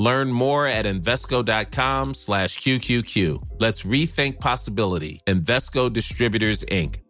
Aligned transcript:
Learn 0.00 0.32
more 0.32 0.66
at 0.66 0.86
Invesco.com 0.86 2.14
slash 2.14 2.58
QQQ. 2.58 3.38
Let's 3.58 3.84
rethink 3.84 4.40
possibility. 4.40 5.20
Invesco 5.26 5.90
Distributors, 5.90 6.64
Inc. 6.70 7.02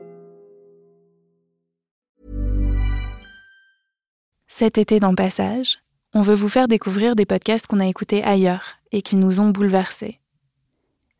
Cet 4.49 4.77
été 4.77 4.99
dans 4.99 5.15
Passage, 5.15 5.79
on 6.15 6.23
veut 6.23 6.35
vous 6.35 6.49
faire 6.49 6.67
découvrir 6.67 7.15
des 7.15 7.27
podcasts 7.27 7.69
qu'on 7.69 7.79
a 7.79 7.87
écoutés 7.87 8.25
ailleurs 8.25 8.81
et 8.91 9.03
qui 9.03 9.15
nous 9.15 9.39
ont 9.39 9.51
bouleversés. 9.51 10.19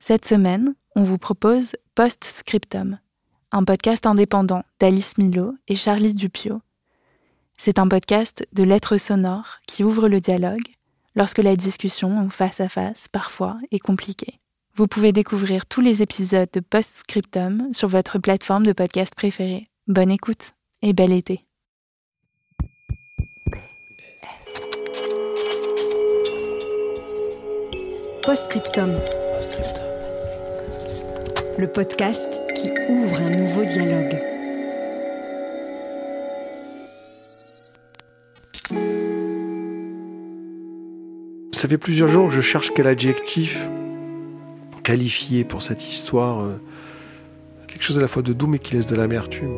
Cette 0.01 0.25
semaine, 0.25 0.75
on 0.97 1.05
vous 1.05 1.19
propose 1.19 1.77
Post-Scriptum, 1.95 2.99
un 3.53 3.63
podcast 3.63 4.07
indépendant 4.07 4.65
d'Alice 4.81 5.19
Milo 5.19 5.55
et 5.69 5.77
Charlie 5.77 6.15
Dupio. 6.15 6.63
C'est 7.57 7.79
un 7.79 7.87
podcast 7.87 8.45
de 8.53 8.65
lettres 8.65 8.97
sonores 8.97 9.61
qui 9.69 9.85
ouvre 9.85 10.09
le 10.09 10.19
dialogue 10.19 10.67
lorsque 11.15 11.39
la 11.39 11.57
discussion 11.57 12.29
face 12.31 12.61
à 12.61 12.69
face, 12.69 13.09
parfois, 13.09 13.59
est 13.71 13.79
compliquée. 13.79 14.41
Vous 14.75 14.87
pouvez 14.87 15.13
découvrir 15.13 15.67
tous 15.67 15.81
les 15.81 16.03
épisodes 16.03 16.49
de 16.53 16.61
Postscriptum 16.61 17.73
sur 17.73 17.89
votre 17.89 18.19
plateforme 18.19 18.65
de 18.65 18.73
podcast 18.73 19.15
préférée. 19.15 19.69
Bonne 19.89 20.11
écoute 20.11 20.53
et 20.83 20.93
bel 20.93 21.13
été. 21.13 21.45
Postscriptum. 28.25 28.93
Le 31.59 31.67
podcast 31.67 32.41
qui 32.55 32.71
ouvre 32.89 33.21
un 33.21 33.31
nouveau 33.31 33.65
dialogue. 33.65 34.30
Ça 41.61 41.69
fait 41.69 41.77
plusieurs 41.77 42.09
jours 42.09 42.29
que 42.29 42.33
je 42.33 42.41
cherche 42.41 42.73
quel 42.75 42.87
adjectif 42.87 43.69
qualifier 44.83 45.45
pour 45.45 45.61
cette 45.61 45.87
histoire. 45.87 46.41
euh, 46.41 46.59
Quelque 47.67 47.83
chose 47.83 47.99
à 47.99 48.01
la 48.01 48.09
fois 48.09 48.23
de 48.23 48.33
doux 48.33 48.47
mais 48.47 48.59
qui 48.59 48.73
laisse 48.73 48.87
de 48.87 48.97
l'amertume. 48.97 49.51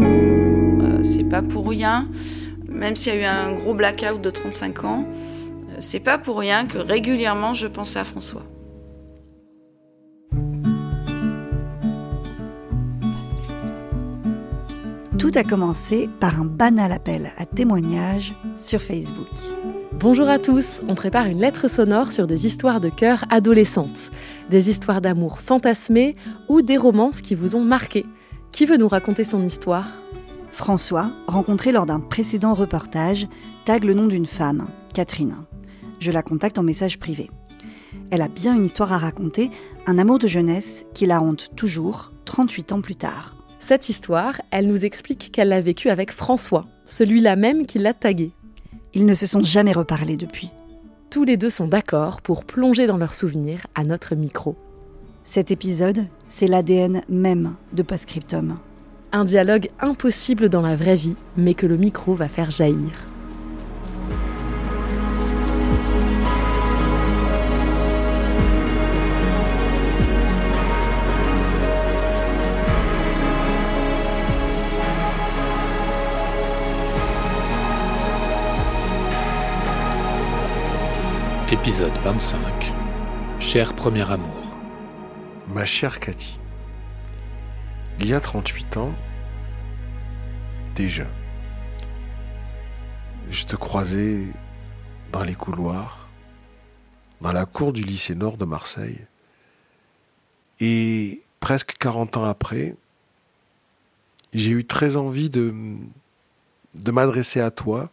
Euh, 0.00 1.04
c'est 1.04 1.28
pas 1.28 1.40
pour 1.40 1.68
rien, 1.68 2.08
même 2.68 2.96
s'il 2.96 3.14
y 3.14 3.18
a 3.18 3.20
eu 3.20 3.24
un 3.26 3.52
gros 3.52 3.74
blackout 3.74 4.20
de 4.20 4.30
35 4.30 4.82
ans, 4.82 5.06
euh, 5.06 5.76
c'est 5.78 6.00
pas 6.00 6.18
pour 6.18 6.36
rien 6.40 6.66
que 6.66 6.78
régulièrement 6.78 7.54
je 7.54 7.68
pensais 7.68 8.00
à 8.00 8.04
François. 8.04 8.42
A 15.36 15.42
commencé 15.42 16.08
par 16.20 16.40
un 16.40 16.44
banal 16.44 16.92
appel 16.92 17.32
à 17.38 17.44
témoignages 17.44 18.34
sur 18.54 18.80
Facebook. 18.80 19.26
Bonjour 19.98 20.28
à 20.28 20.38
tous, 20.38 20.80
on 20.86 20.94
prépare 20.94 21.26
une 21.26 21.40
lettre 21.40 21.66
sonore 21.66 22.12
sur 22.12 22.28
des 22.28 22.46
histoires 22.46 22.80
de 22.80 22.88
cœur 22.88 23.24
adolescentes, 23.30 24.12
des 24.50 24.70
histoires 24.70 25.00
d'amour 25.00 25.40
fantasmées 25.40 26.14
ou 26.48 26.62
des 26.62 26.76
romances 26.76 27.20
qui 27.20 27.34
vous 27.34 27.56
ont 27.56 27.64
marqué. 27.64 28.06
Qui 28.52 28.64
veut 28.64 28.76
nous 28.76 28.86
raconter 28.86 29.24
son 29.24 29.42
histoire? 29.42 29.88
François, 30.52 31.10
rencontré 31.26 31.72
lors 31.72 31.86
d'un 31.86 32.00
précédent 32.00 32.54
reportage, 32.54 33.26
tag 33.64 33.82
le 33.82 33.94
nom 33.94 34.06
d'une 34.06 34.26
femme, 34.26 34.68
Catherine. 34.92 35.34
Je 35.98 36.12
la 36.12 36.22
contacte 36.22 36.58
en 36.58 36.62
message 36.62 37.00
privé. 37.00 37.28
Elle 38.12 38.22
a 38.22 38.28
bien 38.28 38.54
une 38.54 38.66
histoire 38.66 38.92
à 38.92 38.98
raconter, 38.98 39.50
un 39.86 39.98
amour 39.98 40.20
de 40.20 40.28
jeunesse 40.28 40.84
qui 40.94 41.06
la 41.06 41.20
hante 41.20 41.50
toujours, 41.56 42.12
38 42.24 42.72
ans 42.72 42.80
plus 42.80 42.96
tard. 42.96 43.34
Cette 43.66 43.88
histoire, 43.88 44.42
elle 44.50 44.66
nous 44.66 44.84
explique 44.84 45.32
qu'elle 45.32 45.48
l'a 45.48 45.62
vécue 45.62 45.88
avec 45.88 46.12
François, 46.12 46.66
celui-là 46.84 47.34
même 47.34 47.64
qui 47.64 47.78
l'a 47.78 47.94
tagué. 47.94 48.30
Ils 48.92 49.06
ne 49.06 49.14
se 49.14 49.26
sont 49.26 49.42
jamais 49.42 49.72
reparlés 49.72 50.18
depuis. 50.18 50.50
Tous 51.08 51.24
les 51.24 51.38
deux 51.38 51.48
sont 51.48 51.66
d'accord 51.66 52.20
pour 52.20 52.44
plonger 52.44 52.86
dans 52.86 52.98
leurs 52.98 53.14
souvenirs 53.14 53.66
à 53.74 53.84
notre 53.84 54.16
micro. 54.16 54.54
Cet 55.24 55.50
épisode, 55.50 56.04
c'est 56.28 56.46
l'ADN 56.46 57.00
même 57.08 57.54
de 57.72 57.82
Postscriptum. 57.82 58.58
Un 59.12 59.24
dialogue 59.24 59.70
impossible 59.80 60.50
dans 60.50 60.60
la 60.60 60.76
vraie 60.76 60.96
vie, 60.96 61.16
mais 61.38 61.54
que 61.54 61.64
le 61.64 61.78
micro 61.78 62.12
va 62.12 62.28
faire 62.28 62.50
jaillir. 62.50 62.92
Épisode 81.66 81.96
25 81.96 82.74
Cher 83.40 83.74
premier 83.74 84.02
amour. 84.10 84.54
Ma 85.48 85.64
chère 85.64 85.98
Cathy, 85.98 86.38
il 87.98 88.06
y 88.06 88.12
a 88.12 88.20
38 88.20 88.76
ans, 88.76 88.94
déjà, 90.74 91.06
je 93.30 93.46
te 93.46 93.56
croisais 93.56 94.26
dans 95.10 95.24
les 95.24 95.34
couloirs, 95.34 96.10
dans 97.22 97.32
la 97.32 97.46
cour 97.46 97.72
du 97.72 97.82
lycée 97.82 98.14
Nord 98.14 98.36
de 98.36 98.44
Marseille, 98.44 99.00
et 100.60 101.22
presque 101.40 101.78
40 101.78 102.18
ans 102.18 102.24
après, 102.24 102.76
j'ai 104.34 104.50
eu 104.50 104.66
très 104.66 104.98
envie 104.98 105.30
de, 105.30 105.54
de 106.74 106.90
m'adresser 106.90 107.40
à 107.40 107.50
toi 107.50 107.90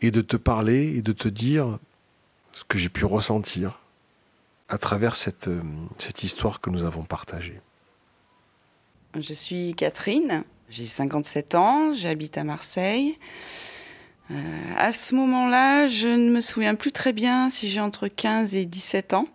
et 0.00 0.10
de 0.10 0.20
te 0.20 0.36
parler 0.36 0.98
et 0.98 1.00
de 1.00 1.12
te 1.12 1.28
dire 1.28 1.78
ce 2.52 2.64
que 2.64 2.78
j'ai 2.78 2.88
pu 2.88 3.04
ressentir 3.04 3.80
à 4.68 4.78
travers 4.78 5.16
cette, 5.16 5.48
euh, 5.48 5.60
cette 5.98 6.22
histoire 6.22 6.60
que 6.60 6.70
nous 6.70 6.84
avons 6.84 7.02
partagée. 7.02 7.60
Je 9.14 9.34
suis 9.34 9.74
Catherine, 9.74 10.44
j'ai 10.70 10.86
57 10.86 11.54
ans, 11.54 11.92
j'habite 11.92 12.38
à 12.38 12.44
Marseille. 12.44 13.18
Euh, 14.30 14.34
à 14.76 14.92
ce 14.92 15.14
moment-là, 15.14 15.88
je 15.88 16.08
ne 16.08 16.30
me 16.30 16.40
souviens 16.40 16.74
plus 16.74 16.92
très 16.92 17.12
bien 17.12 17.50
si 17.50 17.68
j'ai 17.68 17.80
entre 17.80 18.08
15 18.08 18.54
et 18.54 18.64
17 18.64 19.12
ans. 19.12 19.26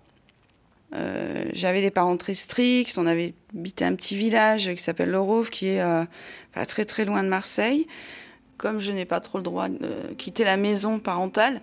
Euh, 0.95 1.45
J'avais 1.53 1.81
des 1.81 1.91
parents 1.91 2.17
très 2.17 2.33
stricts, 2.33 2.97
on 2.97 3.05
avait 3.05 3.33
habité 3.53 3.85
un 3.85 3.93
petit 3.93 4.15
village 4.15 4.73
qui 4.73 4.81
s'appelle 4.81 5.11
Lorove, 5.11 5.49
qui 5.49 5.67
est 5.67 5.83
très 6.67 6.85
très 6.85 7.05
loin 7.05 7.21
de 7.23 7.27
Marseille. 7.27 7.87
Comme 8.57 8.79
je 8.79 8.91
n'ai 8.91 9.05
pas 9.05 9.19
trop 9.19 9.37
le 9.37 9.43
droit 9.43 9.69
de 9.69 10.13
quitter 10.17 10.43
la 10.43 10.57
maison 10.57 10.97
parentale, 10.97 11.61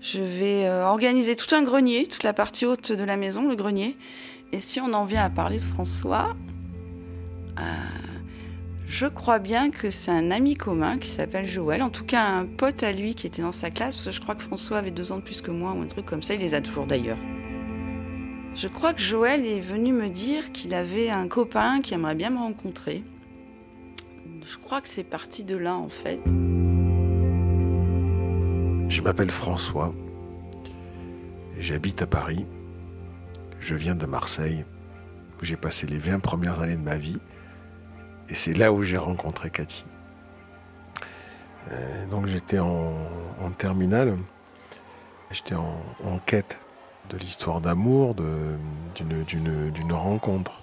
je 0.00 0.22
vais 0.22 0.66
euh, 0.66 0.86
organiser 0.86 1.34
tout 1.34 1.54
un 1.54 1.62
grenier, 1.62 2.06
toute 2.06 2.22
la 2.22 2.32
partie 2.32 2.66
haute 2.66 2.92
de 2.92 3.04
la 3.04 3.16
maison, 3.16 3.48
le 3.48 3.56
grenier. 3.56 3.96
Et 4.52 4.60
si 4.60 4.80
on 4.80 4.92
en 4.92 5.04
vient 5.04 5.22
à 5.22 5.30
parler 5.30 5.58
de 5.58 5.62
François, 5.62 6.36
euh, 7.58 7.62
je 8.86 9.06
crois 9.06 9.38
bien 9.38 9.70
que 9.70 9.90
c'est 9.90 10.10
un 10.10 10.30
ami 10.30 10.54
commun 10.54 10.98
qui 10.98 11.08
s'appelle 11.08 11.46
Joël, 11.46 11.82
en 11.82 11.90
tout 11.90 12.04
cas 12.04 12.24
un 12.24 12.46
pote 12.46 12.82
à 12.82 12.92
lui 12.92 13.14
qui 13.14 13.26
était 13.26 13.42
dans 13.42 13.52
sa 13.52 13.70
classe, 13.70 13.96
parce 13.96 14.06
que 14.06 14.12
je 14.12 14.20
crois 14.20 14.34
que 14.34 14.42
François 14.42 14.78
avait 14.78 14.90
deux 14.90 15.12
ans 15.12 15.16
de 15.16 15.22
plus 15.22 15.42
que 15.42 15.50
moi 15.50 15.72
ou 15.72 15.82
un 15.82 15.86
truc 15.86 16.06
comme 16.06 16.22
ça, 16.22 16.34
il 16.34 16.40
les 16.40 16.54
a 16.54 16.60
toujours 16.60 16.86
d'ailleurs. 16.86 17.18
Je 18.54 18.68
crois 18.68 18.94
que 18.94 19.00
Joël 19.00 19.44
est 19.44 19.60
venu 19.60 19.92
me 19.92 20.08
dire 20.08 20.52
qu'il 20.52 20.74
avait 20.74 21.10
un 21.10 21.28
copain 21.28 21.80
qui 21.80 21.94
aimerait 21.94 22.14
bien 22.14 22.30
me 22.30 22.38
rencontrer. 22.38 23.04
Je 24.44 24.56
crois 24.56 24.80
que 24.80 24.88
c'est 24.88 25.04
parti 25.04 25.44
de 25.44 25.56
là 25.56 25.76
en 25.76 25.88
fait. 25.88 26.22
Je 28.88 29.02
m'appelle 29.02 29.30
François. 29.30 29.92
J'habite 31.58 32.00
à 32.00 32.06
Paris. 32.06 32.46
Je 33.60 33.74
viens 33.74 33.94
de 33.94 34.06
Marseille, 34.06 34.64
où 35.40 35.44
j'ai 35.44 35.56
passé 35.56 35.86
les 35.86 35.98
20 35.98 36.20
premières 36.20 36.60
années 36.60 36.76
de 36.76 36.82
ma 36.82 36.96
vie. 36.96 37.20
Et 38.30 38.34
c'est 38.34 38.54
là 38.54 38.72
où 38.72 38.82
j'ai 38.82 38.96
rencontré 38.96 39.50
Cathy. 39.50 39.84
Euh, 41.70 42.06
donc 42.06 42.28
j'étais 42.28 42.60
en, 42.60 42.94
terminale. 43.58 44.16
J'étais 45.30 45.54
en, 45.54 46.18
quête 46.24 46.58
de 47.10 47.18
l'histoire 47.18 47.60
d'amour, 47.60 48.14
d'une 48.94 49.92
rencontre. 49.92 50.62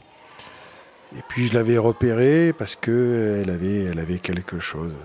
Et 1.15 1.21
puis 1.29 1.45
je 1.45 1.53
l'avais 1.53 1.77
repérée 1.77 2.53
parce 2.57 2.75
qu'elle 2.75 3.51
avait, 3.51 3.83
elle 3.83 3.99
avait 3.99 4.17
quelque 4.17 4.59
chose. 4.59 4.95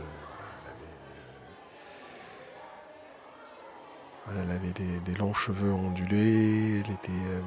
Elle 4.39 4.51
avait 4.51 4.73
des, 5.05 5.15
longs 5.19 5.35
cheveux 5.35 5.73
ondulés, 5.73 6.81
elle, 6.81 6.93
était, 6.93 7.11
euh, 7.11 7.41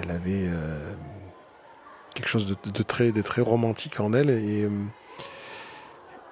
elle 0.00 0.10
avait 0.10 0.44
euh, 0.46 0.94
quelque 2.14 2.28
chose 2.28 2.46
de, 2.46 2.82
très, 2.82 3.12
de 3.12 3.22
très 3.22 3.42
romantique 3.42 4.00
en 4.00 4.12
elle. 4.12 4.30
Et 4.30 4.64
euh, 4.64 4.70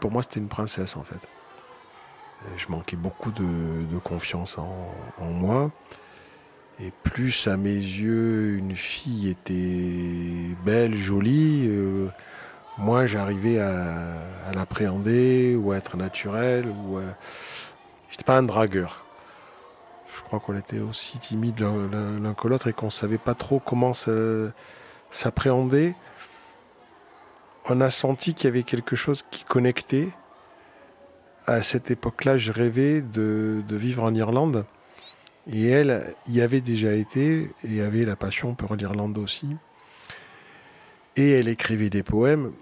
pour 0.00 0.10
moi, 0.10 0.22
c'était 0.22 0.40
une 0.40 0.48
princesse 0.48 0.96
en 0.96 1.04
fait. 1.04 1.28
Je 2.56 2.66
manquais 2.69 2.96
beaucoup 2.96 3.31
de, 3.31 3.98
confiance 3.98 4.58
en, 4.58 5.31
moi. 5.31 5.70
Et 6.81 6.93
plus 7.02 7.48
à 7.48 7.56
mes 7.56 7.70
yeux, 7.70 8.56
une 8.56 8.76
fille 8.76 9.31
était 9.31 10.54
belle, 10.64 10.94
jolie, 10.94 11.70
moins 12.76 13.06
j'arrivais 13.06 13.58
à, 13.58 14.52
l'appréhender 14.54 15.56
ou 15.56 15.72
à 15.72 15.78
être 15.78 15.96
naturel. 15.96 16.69
Ou 16.69 17.00
J'étais 18.10 18.25
pas 18.25 18.37
un 18.37 18.43
dragueur. 18.43 19.06
Crois 20.26 20.40
qu'on 20.40 20.58
était 20.58 20.81
aussi 20.81 21.20
timides 21.20 21.61
l'un 21.61 22.34
que 22.34 22.49
l'autre 22.49 22.67
et 22.67 22.73
qu'on 22.73 22.90
savait 22.90 23.17
pas 23.17 23.34
trop 23.34 23.61
comment 23.61 23.93
s'appréhender. 25.11 25.94
On 27.69 27.81
a 27.81 27.90
senti 27.90 28.34
qu'il 28.34 28.46
y 28.46 28.49
avait 28.49 28.64
quelque 28.64 28.96
chose 28.96 29.25
qui 29.31 29.44
connectait. 29.44 30.08
À 31.46 31.62
cette 31.62 31.93
époque-là, 31.93 32.38
je 32.38 32.50
rêvais 32.50 33.02
de, 33.02 33.62
vivre 33.70 34.02
en 34.02 34.12
Irlande. 34.14 34.67
Et 35.49 35.69
elle 35.69 36.12
y 36.26 36.40
avait 36.40 36.61
déjà 36.61 36.93
été 36.93 37.52
et 37.62 37.81
avait 37.81 38.05
la 38.05 38.17
passion 38.17 38.56
pour 38.56 38.75
l'Irlande 38.75 39.19
aussi. 39.19 39.56
Et 41.14 41.31
elle 41.38 41.46
écrivait 41.46 41.88
des 41.88 42.02
poèmes. 42.02 42.52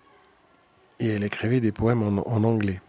Et 1.01 1.09
elle 1.09 1.25
écrivait 1.25 1.61
des 1.61 1.73
poèmes 1.73 2.03
en, 2.03 2.45
anglais. 2.45 2.83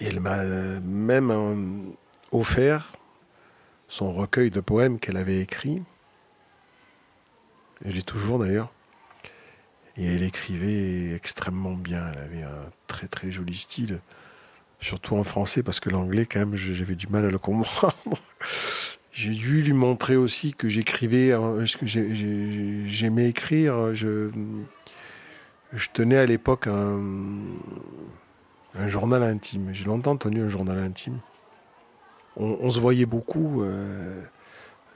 Elle 0.00 0.18
m'a 0.18 0.42
même 0.80 1.94
offert 2.32 2.92
son 3.88 4.12
recueil 4.12 4.50
de 4.50 4.60
poèmes 4.60 4.98
qu'elle 4.98 5.16
avait 5.16 5.40
écrit. 5.40 5.82
Je 7.84 7.92
l'ai 7.92 8.02
toujours 8.02 8.38
d'ailleurs. 8.38 8.72
Et 9.96 10.06
elle 10.06 10.22
écrivait 10.22 11.14
extrêmement 11.14 11.74
bien. 11.74 12.04
Elle 12.12 12.18
avait 12.18 12.42
un 12.42 12.70
très 12.86 13.08
très 13.08 13.32
joli 13.32 13.56
style, 13.56 14.00
surtout 14.80 15.16
en 15.16 15.24
français 15.24 15.62
parce 15.62 15.80
que 15.80 15.90
l'anglais 15.90 16.26
quand 16.26 16.40
même 16.40 16.54
j'avais 16.56 16.94
du 16.94 17.08
mal 17.08 17.24
à 17.24 17.30
le 17.30 17.38
comprendre. 17.38 17.94
J'ai 19.12 19.30
dû 19.30 19.62
lui 19.62 19.72
montrer 19.72 20.14
aussi 20.14 20.52
que 20.54 20.68
j'écrivais, 20.68 21.34
que 21.80 21.86
j'aimais 22.86 23.28
écrire. 23.28 23.92
Je, 23.92 24.30
tenais 25.92 26.18
à 26.18 26.26
l'époque 26.26 26.68
un 26.68 27.48
journal 28.86 29.24
intime. 29.24 29.70
J'ai 29.72 29.86
longtemps 29.86 30.16
tenu 30.16 30.42
un 30.42 30.48
journal 30.48 30.78
intime 30.78 31.18
on, 32.38 32.70
se 32.70 32.78
voyait 32.78 33.06
beaucoup 33.06 33.62
euh, 33.62 34.22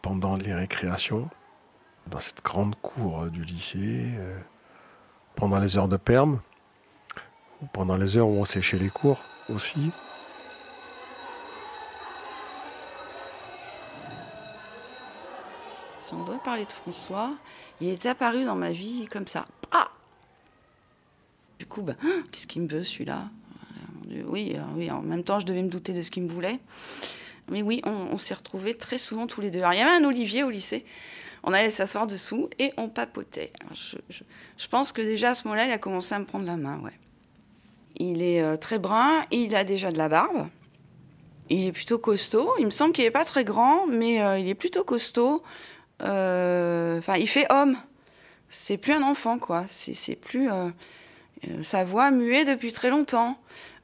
pendant 0.00 0.36
les 0.36 0.54
récréations, 0.54 1.28
dans 2.06 2.20
cette 2.20 2.42
grande 2.42 2.76
cour 2.80 3.26
du 3.26 3.44
lycée, 3.44 4.08
euh, 4.16 4.38
pendant 5.34 5.58
les 5.58 5.76
heures 5.76 5.88
de 5.88 5.96
perme, 5.96 6.40
pendant 7.72 7.96
les 7.96 8.16
heures 8.16 8.28
où 8.28 8.40
on 8.40 8.44
séchait 8.44 8.78
les 8.78 8.90
cours 8.90 9.20
aussi. 9.48 9.90
Si 15.98 16.14
on 16.14 16.24
doit 16.24 16.42
parler 16.42 16.64
de 16.64 16.72
François, 16.72 17.32
il 17.80 17.88
est 17.88 18.06
apparu 18.06 18.44
dans 18.44 18.56
ma 18.56 18.72
vie 18.72 19.06
comme 19.10 19.26
ça. 19.26 19.46
Ah 19.70 19.88
du 21.58 21.66
coup, 21.66 21.82
ben, 21.82 21.96
qu'est-ce 22.32 22.48
qu'il 22.48 22.62
me 22.62 22.68
veut 22.68 22.82
celui-là? 22.82 23.28
Oui, 24.26 24.56
oui, 24.74 24.90
en 24.90 25.00
même 25.00 25.22
temps, 25.22 25.38
je 25.38 25.46
devais 25.46 25.62
me 25.62 25.68
douter 25.68 25.92
de 25.92 26.02
ce 26.02 26.10
qu'il 26.10 26.24
me 26.24 26.28
voulait. 26.28 26.58
Mais 27.50 27.62
oui, 27.62 27.82
on, 27.84 28.18
s'est 28.18 28.34
retrouvés 28.34 28.74
très 28.74 28.98
souvent 28.98 29.26
tous 29.26 29.40
les 29.40 29.50
deux. 29.50 29.60
Alors, 29.60 29.72
il 29.72 29.78
y 29.78 29.82
avait 29.82 30.04
un 30.04 30.08
olivier 30.08 30.44
au 30.44 30.50
lycée. 30.50 30.84
On 31.44 31.52
allait 31.52 31.70
s'asseoir 31.70 32.06
dessous 32.06 32.48
et 32.58 32.72
on 32.76 32.88
papotait. 32.88 33.52
Je, 33.74 34.68
pense 34.68 34.92
que 34.92 35.02
déjà 35.02 35.30
à 35.30 35.34
ce 35.34 35.48
moment-là, 35.48 35.66
il 35.66 35.72
a 35.72 35.78
commencé 35.78 36.14
à 36.14 36.18
me 36.18 36.24
prendre 36.24 36.46
la 36.46 36.56
main. 36.56 36.78
Ouais. 36.80 36.92
Il 37.96 38.22
est 38.22 38.40
euh, 38.40 38.56
très 38.56 38.78
brun, 38.78 39.24
il 39.30 39.54
a 39.54 39.64
déjà 39.64 39.90
de 39.90 39.98
la 39.98 40.08
barbe. 40.08 40.48
Il 41.50 41.66
est 41.66 41.72
plutôt 41.72 41.98
costaud. 41.98 42.52
Il 42.58 42.66
me 42.66 42.70
semble 42.70 42.92
qu'il 42.92 43.04
n'est 43.04 43.10
pas 43.10 43.24
très 43.24 43.44
grand, 43.44 43.86
mais 43.86 44.22
euh, 44.22 44.38
il 44.38 44.48
est 44.48 44.54
plutôt 44.54 44.84
costaud. 44.84 45.42
Euh, 46.02 46.98
enfin, 46.98 47.16
il 47.16 47.28
fait 47.28 47.50
homme. 47.52 47.76
C'est 48.48 48.76
plus 48.76 48.92
un 48.92 49.02
enfant, 49.02 49.38
quoi. 49.38 49.64
C'est 49.66 50.16
plus. 50.16 50.48
Sa 51.60 51.82
voix 51.82 52.12
muet 52.12 52.44
depuis 52.44 52.72
très 52.72 52.88
longtemps. 52.88 53.36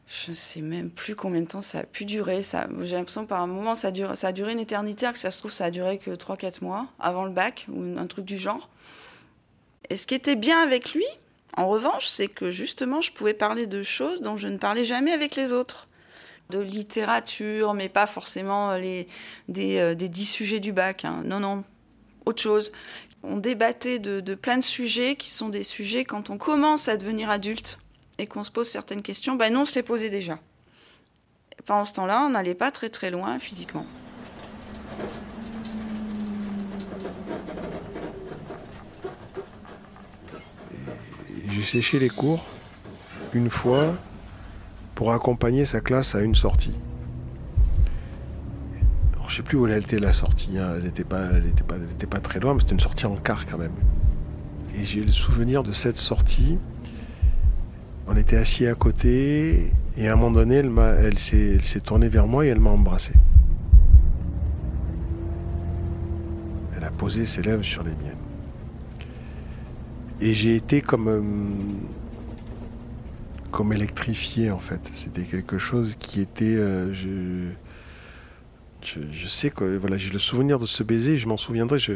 Je 0.09 0.31
ne 0.31 0.35
sais 0.35 0.63
même 0.63 0.91
plus 0.91 1.15
combien 1.15 1.43
de 1.43 1.47
temps 1.47 1.61
ça 1.61 1.81
a 1.81 1.83
pu 1.83 2.07
durer. 2.07 2.41
J'ai 2.43 2.97
l'impression 2.97 3.27
par 3.27 3.43
un 3.43 3.47
moment, 3.47 3.75
ça 3.75 3.89
a, 3.89 3.91
duré, 3.91 4.17
ça 4.17 4.31
une 4.31 4.59
éternité, 4.59 5.05
alors 5.05 5.13
que 5.13 5.19
ça 5.19 5.31
se 5.31 5.39
trouve, 5.39 5.53
ça 5.53 5.67
a 5.67 5.71
duré 5.71 5.99
que 5.99 6.11
3-4 6.11 6.65
mois 6.65 6.87
avant 6.99 7.25
le 7.25 7.31
bac, 7.31 7.67
ou 7.71 7.83
un 7.99 8.07
truc 8.07 8.25
du 8.25 8.39
genre. 8.39 8.71
Et 9.91 9.97
ce 9.97 10.07
qui 10.07 10.15
était 10.15 10.35
bien 10.35 10.61
avec 10.61 10.95
lui, 10.95 11.05
en 11.59 11.69
revanche, 11.69 12.07
c'est 12.07 12.29
que 12.29 12.51
justement, 12.51 13.03
je 13.03 13.13
pouvais 13.13 13.35
parler 13.35 13.67
de 13.67 13.83
choses 13.83 14.23
dont 14.23 14.39
je 14.39 14.49
ne 14.49 14.57
parlais 14.57 14.85
jamais 14.85 15.13
avec 15.13 15.37
les 15.37 15.53
autres. 15.53 15.89
De 16.49 16.59
littérature, 16.59 17.75
mais 17.75 17.91
pas 17.91 18.07
forcément 18.07 18.75
les, 18.77 19.07
des, 19.49 19.77
euh, 19.77 19.95
des 19.95 20.09
10 20.09 20.25
sujets 20.25 20.61
du 20.61 20.73
bac. 20.73 21.05
Hein. 21.05 21.21
Non, 21.27 21.41
non, 21.41 21.65
autre 22.25 22.41
chose. 22.41 22.73
On 23.23 23.37
débattait 23.37 23.99
de, 23.99 24.21
de 24.21 24.35
plein 24.35 24.57
de 24.57 24.65
sujets 24.65 25.17
qui 25.17 25.29
sont 25.29 25.51
des 25.51 25.65
sujets 25.65 26.07
quand 26.07 26.31
on 26.31 26.39
commence 26.39 26.89
à 26.89 26.97
devenir 26.97 27.29
adulte 27.29 27.79
et 28.19 28.27
qu'on 28.27 28.43
se 28.43 28.51
pose 28.51 28.69
certaines 28.69 29.03
questions, 29.03 29.37
ben 29.37 29.53
nous 29.53 29.61
on 29.61 29.65
se 29.65 29.77
les 29.77 29.83
posait 29.83 30.11
déjà. 30.11 30.39
Pendant 31.65 31.85
ce 31.85 31.95
temps-là, 31.95 32.25
on 32.27 32.31
n'allait 32.31 32.55
pas 32.55 32.71
très 32.71 32.89
très 32.89 33.11
loin 33.11 33.39
physiquement. 33.39 33.87
J'ai 41.49 41.63
séché 41.63 41.99
les 41.99 42.09
cours 42.09 42.45
une 43.33 43.51
fois 43.51 43.95
pour 44.95 45.13
accompagner 45.13 45.65
sa 45.65 45.81
classe 45.81 46.15
à 46.15 46.21
une 46.21 46.35
sortie. 46.35 46.75
Alors, 49.15 49.29
je 49.29 49.37
sais 49.37 49.43
plus 49.43 49.59
où 49.59 49.67
elle 49.67 49.83
était 49.83 49.99
la 49.99 50.13
sortie, 50.13 50.59
hein. 50.59 50.75
elle 50.77 50.85
n'était 50.85 51.05
pas, 51.05 51.29
pas, 51.69 52.07
pas 52.11 52.21
très 52.21 52.41
loin, 52.41 52.55
mais 52.55 52.61
c'était 52.61 52.73
une 52.73 52.81
sortie 52.81 53.07
en 53.07 53.17
car 53.17 53.47
quand 53.47 53.59
même. 53.59 53.75
Et 54.77 54.85
j'ai 54.85 55.01
le 55.01 55.13
souvenir 55.13 55.63
de 55.63 55.73
cette 55.73 55.97
sortie 55.97 56.59
on 58.09 58.17
était 58.17 58.37
assis 58.37 58.67
à 58.67 58.75
côté 58.75 59.71
et 59.97 60.09
à 60.09 60.15
un 60.15 60.17
moment 60.17 60.31
donné, 60.31 60.57
elle, 60.57 60.73
elle 61.05 61.19
s'est 61.19 61.81
tournée 61.81 62.09
vers 62.09 62.27
moi 62.27 62.47
et 62.47 62.49
elle 62.49 62.61
m'a 62.61 62.71
embrassé. 62.71 63.13
Elle 66.77 66.85
a 66.85 66.91
posé 66.91 67.27
ses 67.27 67.43
lèvres 67.43 67.65
sur 67.65 67.83
les 67.83 67.91
miennes. 67.91 68.17
Et 70.21 70.35
j'ai 70.35 70.57
été 70.57 70.81
comme, 70.81 71.09
euh, 71.09 71.23
comme 73.51 73.73
électrifié 73.73 74.51
en 74.51 74.59
fait. 74.59 74.81
C'était 74.95 75.23
quelque 75.23 75.59
chose 75.59 75.95
qui 75.99 76.21
était... 76.21 76.57
Euh, 76.57 76.93
je, 76.95 77.51
je, 79.13 79.27
sais 79.27 79.51
que 79.51 79.77
voilà, 79.77 79.97
j'ai 79.97 80.11
le 80.11 80.19
souvenir 80.19 80.59
de 80.59 80.67
ce 80.67 80.83
baiser, 80.83 81.19
je 81.19 81.29
m'en 81.29 81.37
souviendrai. 81.37 81.79
Je, 81.79 81.93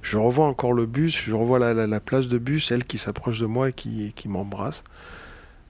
je, 0.00 0.16
revois 0.16 0.46
encore 0.46 0.72
le 0.72 0.86
bus, 0.86 1.20
je 1.26 1.34
revois 1.34 1.58
la 1.58 2.00
place 2.00 2.28
de 2.28 2.38
bus, 2.38 2.70
elle 2.70 2.84
qui 2.84 2.98
s'approche 2.98 3.40
de 3.40 3.46
moi 3.46 3.70
et 3.70 3.72
qui, 3.72 4.12
qui 4.14 4.28
m'embrasse. 4.28 4.84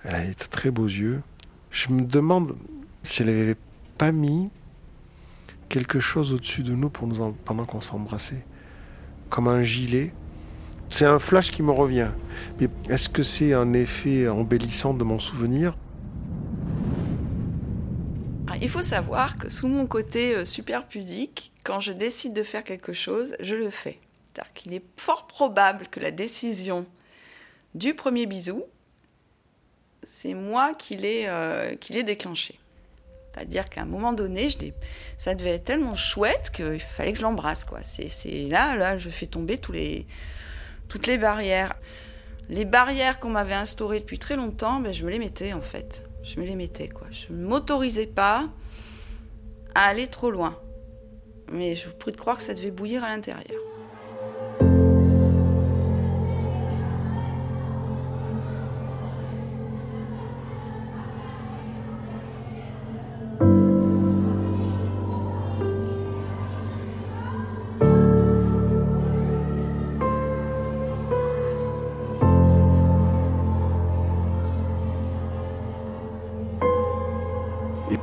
Elle 0.07 0.15
a 0.15 0.25
été 0.25 0.47
très 0.47 0.71
beaux 0.71 0.87
yeux. 0.87 1.21
Je 1.71 1.91
me 1.93 2.03
demande 2.03 2.57
si 3.03 3.23
elle 3.23 3.29
n'avait 3.29 3.57
pas 3.99 4.13
mis 4.13 4.51
quelque 5.69 5.99
chose 5.99 6.33
au-dessus 6.33 6.63
de 6.63 6.73
nous 6.73 6.91
pour 6.91 7.09
nous 7.09 7.21
en... 7.21 7.33
pendant 7.33 7.65
qu'on 7.65 7.81
s'embrassait. 7.81 8.47
Comme 9.31 9.49
un 9.49 9.65
gilet. 9.65 10.15
C'est 10.89 11.07
un 11.07 11.19
flash 11.19 11.51
qui 11.51 11.65
me 11.65 11.73
revient. 11.73 12.11
Mais 12.61 12.69
est-ce 12.89 13.09
que 13.09 13.25
c'est 13.25 13.53
un 13.53 13.73
effet 13.73 14.29
embellissant 14.29 14.95
de 14.95 15.03
mon 15.03 15.19
souvenir? 15.19 15.77
Il 18.63 18.69
faut 18.69 18.83
savoir 18.83 19.37
que 19.37 19.51
sous 19.51 19.67
mon 19.67 19.87
côté 19.87 20.45
super 20.45 20.87
pudique, 20.87 21.53
quand 21.65 21.81
je 21.81 21.93
décide 21.93 22.33
de 22.33 22.45
faire 22.45 22.63
quelque 22.63 22.93
chose, 22.93 23.35
je 23.41 23.57
le 23.57 23.71
fais. 23.71 23.99
C'est-à-dire 24.33 24.53
qu'il 24.55 24.73
est 24.73 24.85
fort 24.97 25.27
probable 25.27 25.89
que 25.89 25.99
la 25.99 26.13
décision 26.13 26.87
du 27.75 27.95
premier 27.95 28.27
bisou 28.27 28.63
c'est 30.07 30.35
moi 30.35 30.73
qui 30.75 30.97
l'ai 30.97 31.25
euh, 31.27 31.75
déclenché. 32.05 32.59
C'est-à-dire 33.35 33.69
qu'à 33.69 33.83
un 33.83 33.87
moment 33.87 34.15
donné, 34.15 34.49
je 34.49 34.57
ça 35.19 35.35
devait 35.35 35.57
être 35.57 35.65
tellement 35.65 35.95
chouette 35.95 36.51
qu'il 36.55 36.81
fallait 36.81 37.13
que 37.13 37.19
je 37.19 37.23
l'embrasse. 37.23 37.65
Quoi. 37.65 37.81
C'est, 37.83 38.49
là, 38.49 38.77
là, 38.77 38.97
je 38.97 39.11
fais 39.11 39.27
tomber 39.27 39.59
toutes 39.59 41.07
les 41.07 41.19
barrières. 41.19 41.75
Les 42.49 42.65
barrières 42.65 43.19
qu'on 43.19 43.31
m'avait 43.31 43.55
instaurées 43.55 44.01
depuis 44.01 44.19
très 44.19 44.37
longtemps, 44.37 44.81
ben, 44.81 44.95
je 44.95 45.05
me 45.05 45.11
les 45.11 45.19
mettais 45.19 45.53
en 45.53 45.61
fait. 45.61 46.03
Je 46.25 46.41
me 46.41 46.47
les 46.47 46.55
mettais. 46.55 46.89
Quoi. 46.89 47.09
Je 47.11 47.33
ne 47.33 47.45
m'autorisais 47.45 48.07
pas 48.07 48.49
à 49.75 49.89
aller 49.89 50.07
trop 50.07 50.31
loin. 50.31 50.59
Mais 51.53 51.77
je 51.77 51.89
vous 51.89 51.95
prie 51.95 52.13
de 52.13 52.17
croire 52.17 52.37
que 52.37 52.43
ça 52.43 52.55
devait 52.55 52.71
bouillir 52.71 53.05
à 53.05 53.09
l'intérieur. 53.09 53.61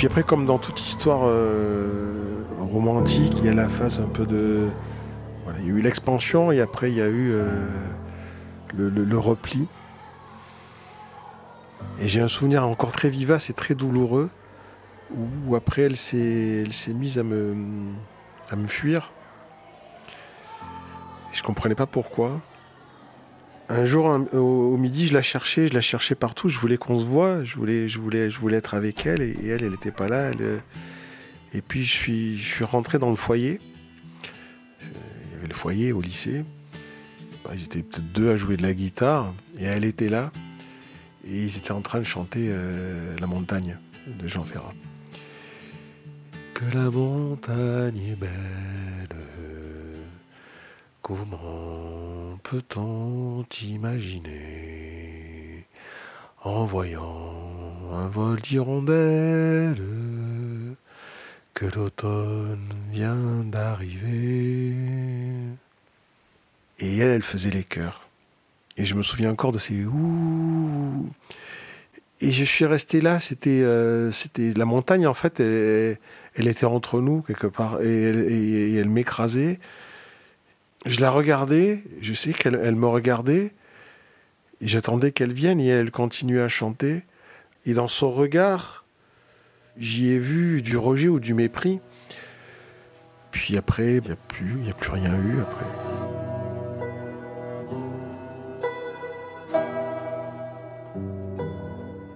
Puis 0.04 0.12
après, 0.12 0.24
comme 0.24 0.46
dans 0.46 0.58
toute 0.58 0.86
histoire 0.86 1.22
euh, 1.24 2.44
romantique, 2.60 3.36
il 3.38 3.46
y 3.46 3.48
a 3.48 3.54
la 3.54 3.70
phase 3.70 4.02
un 4.02 4.10
peu 4.10 4.26
de. 4.26 4.68
Voilà, 5.46 5.60
il 5.60 5.66
y 5.66 5.70
a 5.70 5.72
eu 5.72 5.82
l'expansion 5.82 6.52
et 6.52 6.60
après 6.60 6.92
il 6.92 6.98
y 6.98 7.02
a 7.02 7.08
eu 7.08 7.32
euh, 7.32 7.66
le, 8.76 9.18
repli. 9.18 9.70
Et 12.02 12.10
j'ai 12.10 12.20
un 12.20 12.28
souvenir 12.28 12.68
encore 12.68 12.92
très 12.92 13.08
vivace 13.08 13.50
et 13.50 13.54
très 13.54 13.76
douloureux 13.76 14.30
où 15.16 15.56
après 15.56 15.84
elle 15.84 15.96
s'est, 15.96 16.64
elle 16.66 16.74
s'est 16.74 16.94
mise 16.94 17.18
à 17.18 17.24
me, 17.24 17.56
à 18.52 18.58
me 18.58 18.68
fuir. 18.68 19.14
Et 21.32 21.38
je 21.38 21.44
comprenais 21.44 21.76
pas 21.76 21.88
pourquoi. 21.88 22.42
Un 23.76 23.86
jour, 23.86 24.06
au, 24.34 24.78
midi, 24.78 25.08
je 25.08 25.16
la 25.16 25.24
cherchais, 25.24 25.68
je 25.68 25.74
la 25.74 25.82
cherchais 25.82 26.14
partout. 26.14 26.48
Je 26.48 26.60
voulais 26.60 26.78
qu'on 26.78 27.00
se 27.00 27.06
voit, 27.06 27.44
je 27.44 27.56
voulais, 27.56 27.90
je 27.90 27.98
voulais, 27.98 28.30
je 28.30 28.38
voulais 28.38 28.58
être 28.58 28.76
avec 28.76 29.08
elle, 29.08 29.24
et, 29.24 29.36
elle, 29.48 29.64
elle 29.64 29.72
n'était 29.72 29.90
pas 29.92 30.08
là. 30.08 30.30
euh, 30.40 30.60
et 31.56 31.62
puis, 31.64 31.84
je 31.84 31.92
suis, 31.92 32.38
je 32.38 32.46
suis 32.46 32.64
rentré 32.66 33.00
dans 33.00 33.10
le 33.10 33.16
foyer. 33.16 33.60
Euh, 34.84 34.86
Il 35.26 35.34
y 35.34 35.38
avait 35.40 35.48
le 35.48 35.56
foyer 35.56 35.92
au 35.92 36.02
lycée. 36.02 36.46
Bah, 37.44 37.54
ils 37.56 37.64
étaient 37.64 37.82
peut-être 37.82 38.14
deux 38.14 38.30
à 38.30 38.38
jouer 38.38 38.58
de 38.58 38.62
la 38.62 38.76
guitare, 38.76 39.34
et 39.58 39.64
elle 39.64 39.86
était 39.86 40.10
là. 40.10 40.32
Et 41.26 41.46
ils 41.46 41.58
étaient 41.58 41.72
en 41.72 41.82
train 41.82 41.98
de 41.98 42.04
chanter 42.06 42.50
euh, 42.52 43.16
La 43.20 43.26
montagne 43.26 43.80
de 44.06 44.28
Jean 44.28 44.44
Ferrat. 44.44 44.74
Que 46.54 46.66
la 46.76 46.92
montagne 46.92 48.02
est 48.12 48.20
belle, 48.20 49.18
comment 51.04 52.40
peut-on 52.44 53.46
imaginer 53.62 55.66
en 56.44 56.66
voyant 56.66 57.34
un 57.92 58.08
vol 58.08 58.40
d'hirondelles 58.40 59.84
que 61.54 61.66
l'automne 61.66 62.74
vient 62.90 63.44
d'arriver? 63.44 64.74
Et 66.80 66.98
elle, 66.98 67.12
elle 67.12 67.22
faisait 67.22 67.52
les 67.52 67.66
chœurs. 67.66 68.08
Et 68.78 68.86
je 68.86 68.96
me 68.96 69.04
souviens 69.04 69.32
encore 69.32 69.52
de 69.52 69.60
ces 69.60 69.86
ouh. 69.86 71.10
Et 72.22 72.32
je 72.32 72.46
suis 72.46 72.66
resté 72.66 73.02
là. 73.02 73.20
C'était, 73.20 73.62
euh, 73.62 74.12
la 74.56 74.66
montagne 74.66 75.06
en 75.06 75.14
fait. 75.14 75.42
Elle, 75.42 75.98
elle 76.36 76.48
était 76.48 76.66
entre 76.66 77.02
nous 77.02 77.22
quelque 77.22 77.48
part 77.48 77.82
et 77.82 78.76
elle 78.76 78.90
m'écrasait. 78.90 79.60
Je 80.86 81.00
la 81.00 81.12
regardais. 81.12 81.84
Je 82.02 82.14
sais 82.14 82.34
qu'elle 82.34 82.60
elle 82.62 82.76
me 82.76 82.88
regardait. 82.88 83.54
J'attendais 84.62 85.12
qu'elle 85.12 85.34
vienne 85.34 85.60
et 85.60 85.68
elle 85.68 85.92
continuait 85.92 86.42
à 86.42 86.48
chanter. 86.48 87.04
Et 87.66 87.74
dans 87.74 87.88
son 87.88 88.12
regard, 88.12 88.86
j'y 89.78 90.10
ai 90.10 90.20
vu 90.20 90.62
du 90.62 90.78
rejet 90.78 91.08
ou 91.08 91.20
du 91.20 91.34
mépris. 91.34 91.80
Puis 93.32 93.58
après, 93.58 93.96
il 93.96 94.04
n'y 94.04 94.12
a 94.12 94.16
plus, 94.16 94.70
a 94.70 94.74
plus 94.74 94.92
rien 94.92 95.14
eu 95.16 95.42
après. 95.42 95.66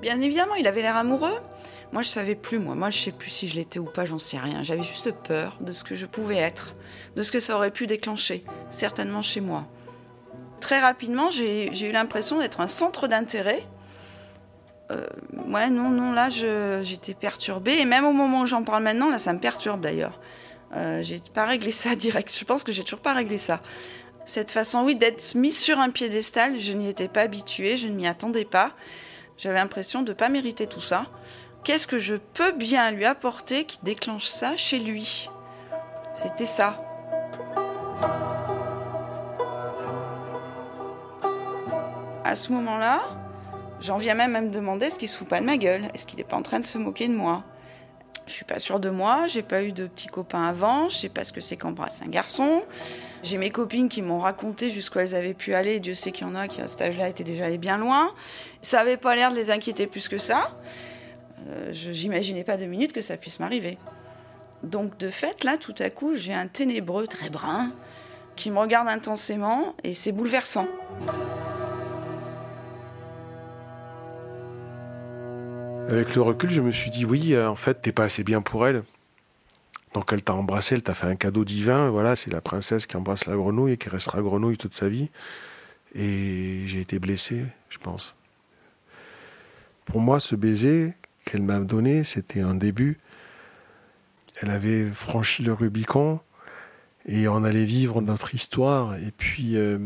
Bien 0.01 0.21
évidemment, 0.21 0.55
il 0.55 0.67
avait 0.67 0.81
l'air 0.81 0.95
amoureux. 0.95 1.39
Moi, 1.94 2.01
je 2.01 2.10
savais 2.10 2.36
plus, 2.36 2.60
moi. 2.60 2.75
Moi, 2.75 2.89
je 2.89 3.00
sais 3.00 3.12
plus 3.12 3.29
si 3.29 3.48
je 3.48 3.56
l'étais 3.56 3.79
ou 3.79 3.86
pas, 3.86 4.06
j'en 4.06 4.20
sais 4.20 4.38
rien. 4.38 4.62
J'avais 4.63 4.84
juste 4.84 5.12
peur 5.12 5.58
de 5.62 5.72
ce 5.72 5.84
que 5.84 5.96
je 5.96 6.06
pouvais 6.06 6.38
être, 6.38 6.75
de 7.15 7.22
ce 7.22 7.32
que 7.32 7.39
ça 7.39 7.56
aurait 7.56 7.72
pu 7.72 7.88
déclencher, 7.88 8.44
certainement 8.70 9.22
chez 9.22 9.41
moi. 9.41 9.65
Très 10.60 10.79
rapidement, 10.79 11.29
j'ai 11.29 11.88
eu 11.88 11.91
l'impression 11.91 12.39
d'être 12.39 12.62
un 12.62 12.67
centre 12.67 13.08
d'intérêt. 13.08 13.65
Euh, 14.91 15.06
ouais, 15.48 15.70
non, 15.70 15.89
non, 15.89 16.12
là, 16.12 16.29
j'étais 16.29 17.13
perturbée. 17.13 17.77
Et 17.79 17.86
même 17.86 18.06
au 18.06 18.13
moment 18.13 18.41
où 18.41 18.46
j'en 18.46 18.63
parle 18.63 18.84
maintenant, 18.84 19.10
là, 19.10 19.17
ça 19.17 19.34
me 19.34 19.39
perturbe 19.39 19.82
d'ailleurs. 19.82 20.20
Euh, 20.75 21.01
j'ai 21.01 21.22
pas 21.34 21.46
réglé 21.46 21.72
ça 21.72 21.96
direct. 21.96 22.36
Je 22.38 22.44
pense 22.44 22.63
que 22.63 22.72
j'ai 22.72 22.84
toujours 22.84 23.00
pas 23.00 23.13
réglé 23.13 23.38
ça. 23.38 23.62
Cette 24.25 24.51
façon, 24.51 24.84
oui, 24.84 24.96
d'être 24.96 25.36
mise 25.36 25.58
sur 25.58 25.79
un 25.79 25.89
piédestal, 25.89 26.60
je 26.60 26.74
n'y 26.74 26.89
étais 26.89 27.08
pas 27.08 27.22
habituée, 27.22 27.77
je 27.77 27.88
ne 27.88 27.94
m'y 27.94 28.08
attendais 28.08 28.44
pas. 28.44 28.74
J'avais 29.38 29.56
l'impression 29.56 30.01
de 30.01 30.10
ne 30.10 30.13
pas 30.13 30.27
mériter 30.27 30.67
tout 30.67 30.82
ça. 30.82 31.06
Qu'est-ce 31.67 31.86
que 31.86 32.00
je 32.00 32.15
peux 32.15 32.53
bien 32.53 32.91
lui 32.91 33.03
apporter 33.03 33.65
qui 33.65 33.77
déclenche 33.83 34.27
ça 34.27 34.55
chez 34.55 34.79
lui 34.79 35.29
C'était 36.15 36.45
ça. 36.45 36.81
À 42.24 42.36
ce 42.36 42.53
moment-là, 42.53 43.01
j'en 43.81 43.97
viens 43.97 44.13
même 44.13 44.33
à 44.38 44.39
me 44.39 44.47
demander 44.47 44.86
est-ce 44.86 44.97
qu'il 44.97 45.09
se 45.09 45.17
fout 45.17 45.27
pas 45.27 45.41
de 45.41 45.45
ma 45.45 45.57
gueule 45.57 45.89
Est-ce 45.93 46.05
qu'il 46.05 46.19
n'est 46.19 46.24
pas 46.24 46.38
en 46.38 46.41
train 46.41 46.62
de 46.62 46.65
se 46.65 46.77
moquer 46.77 47.09
de 47.09 47.13
moi? 47.13 47.43
Je 48.27 48.31
suis 48.31 48.45
pas 48.45 48.59
sûre 48.59 48.79
de 48.79 48.89
moi, 48.89 49.27
j'ai 49.27 49.41
pas 49.41 49.62
eu 49.62 49.74
de 49.74 49.88
petits 49.88 50.07
copains 50.07 50.47
avant, 50.47 50.88
je 50.88 50.95
sais 50.95 51.09
pas 51.09 51.25
ce 51.25 51.33
que 51.33 51.41
c'est 51.41 51.57
qu'embrasser 51.57 52.05
un 52.05 52.09
garçon. 52.09 52.63
J'ai 53.24 53.38
mes 53.38 53.50
copines 53.50 53.89
qui 53.89 54.01
m'ont 54.01 54.19
raconté 54.19 54.69
jusqu'où 54.69 55.00
elles 55.00 55.15
avaient 55.15 55.33
pu 55.33 55.53
aller. 55.53 55.81
Dieu 55.81 55.95
sait 55.95 56.13
qu'il 56.13 56.27
y 56.27 56.29
en 56.29 56.36
a 56.36 56.47
qui, 56.47 56.62
à 56.62 56.67
cet 56.67 56.81
âge-là, 56.81 57.09
étaient 57.09 57.25
déjà 57.25 57.45
allés 57.45 57.57
bien 57.57 57.77
loin. 57.77 58.13
Ça 58.62 58.79
avait 58.79 58.95
pas 58.95 59.17
l'air 59.17 59.31
de 59.31 59.36
les 59.36 59.51
inquiéter 59.51 59.86
plus 59.86 60.07
que 60.07 60.17
ça. 60.17 60.51
Euh, 61.47 61.71
je 61.71 61.91
J'imaginais 61.91 62.43
pas 62.43 62.57
deux 62.57 62.65
minutes 62.65 62.93
que 62.93 63.01
ça 63.01 63.17
puisse 63.17 63.39
m'arriver. 63.39 63.77
Donc, 64.63 64.97
de 64.97 65.09
fait, 65.09 65.43
là, 65.43 65.57
tout 65.57 65.75
à 65.79 65.89
coup, 65.89 66.15
j'ai 66.15 66.33
un 66.33 66.47
ténébreux 66.47 67.07
très 67.07 67.29
brun 67.29 67.71
qui 68.35 68.51
me 68.51 68.59
regarde 68.59 68.87
intensément 68.87 69.75
et 69.83 69.93
c'est 69.93 70.11
bouleversant. 70.11 70.67
Avec 75.89 76.15
le 76.15 76.21
recul, 76.21 76.49
je 76.49 76.61
me 76.61 76.71
suis 76.71 76.91
dit 76.91 77.05
oui, 77.05 77.33
euh, 77.33 77.49
en 77.49 77.55
fait, 77.55 77.81
t'es 77.81 77.91
pas 77.91 78.03
assez 78.03 78.23
bien 78.23 78.41
pour 78.41 78.67
elle. 78.67 78.83
Donc 79.93 80.11
elle 80.11 80.21
t'a 80.21 80.33
embrassé, 80.33 80.75
elle 80.75 80.83
t'a 80.83 80.93
fait 80.93 81.07
un 81.07 81.15
cadeau 81.15 81.45
divin. 81.45 81.89
Voilà, 81.89 82.15
c'est 82.15 82.29
la 82.29 82.41
princesse 82.41 82.85
qui 82.85 82.97
embrasse 82.97 83.25
la 83.25 83.35
grenouille 83.35 83.71
et 83.71 83.77
qui 83.77 83.89
restera 83.89 84.21
grenouille 84.21 84.57
toute 84.57 84.75
sa 84.75 84.89
vie. 84.89 85.09
Et 85.95 86.63
j'ai 86.67 86.81
été 86.81 86.99
blessé, 86.99 87.45
je 87.69 87.77
pense. 87.77 88.15
Pour 89.85 90.01
moi, 90.01 90.19
ce 90.19 90.35
baiser 90.35 90.93
qu'elle 91.27 91.41
m'a 91.41 91.60
donné, 91.60 92.03
c'était 92.05 92.39
un 92.39 92.55
début. 92.55 93.00
Elle 94.41 94.50
avait 94.50 94.86
franchi 94.91 95.43
le 95.43 95.51
Rubicon 95.51 96.22
et 97.05 97.27
on 97.27 97.43
allait 97.43 97.65
vivre 97.65 98.01
notre 98.01 98.34
histoire. 98.34 98.96
Et 98.96 99.12
puis, 99.12 99.57
euh, 99.57 99.77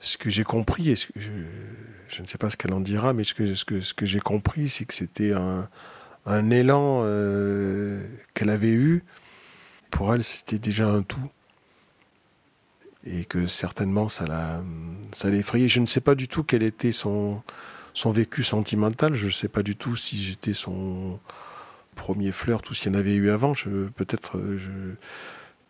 ce 0.00 0.18
que 0.18 0.28
j'ai 0.28 0.44
compris, 0.44 0.90
et 0.90 0.96
ce 0.96 1.06
que 1.06 1.18
je, 1.18 2.22
ne 2.22 2.26
sais 2.26 2.36
pas 2.36 2.50
ce 2.50 2.58
qu'elle 2.58 2.74
en 2.74 2.80
dira, 2.80 3.14
mais 3.14 3.24
ce 3.24 3.34
que, 3.34 4.04
j'ai 4.06 4.20
compris, 4.20 4.68
c'est 4.68 4.84
que 4.84 4.94
c'était 4.94 5.32
un, 5.32 6.50
élan 6.50 7.02
euh, 7.04 8.04
qu'elle 8.34 8.50
avait 8.50 8.72
eu. 8.72 9.04
Pour 9.90 10.14
elle, 10.14 10.24
c'était 10.24 10.58
déjà 10.58 10.88
un 10.88 11.02
tout. 11.02 11.30
Et 13.04 13.24
que 13.24 13.46
certainement, 13.46 14.08
ça 14.08 14.26
l'a 14.26 14.62
ça 15.12 15.30
l'a 15.30 15.36
effrayé. 15.36 15.68
Je 15.68 15.80
ne 15.80 15.86
sais 15.86 16.00
pas 16.00 16.14
du 16.14 16.28
tout 16.28 16.44
quel 16.44 16.62
était 16.62 16.92
son, 16.92 17.42
son 17.94 18.10
vécu 18.10 18.44
sentimental. 18.44 19.14
Je 19.14 19.26
ne 19.26 19.32
sais 19.32 19.48
pas 19.48 19.62
du 19.62 19.76
tout 19.76 19.96
si 19.96 20.18
j'étais 20.18 20.54
son 20.54 21.18
premier 21.94 22.32
flirt 22.32 22.68
ou 22.70 22.74
s'il 22.74 22.92
y 22.92 22.96
en 22.96 22.98
avait 22.98 23.14
eu 23.14 23.30
avant. 23.30 23.52
Peut-être, 23.96 24.38
euh, 24.38 24.96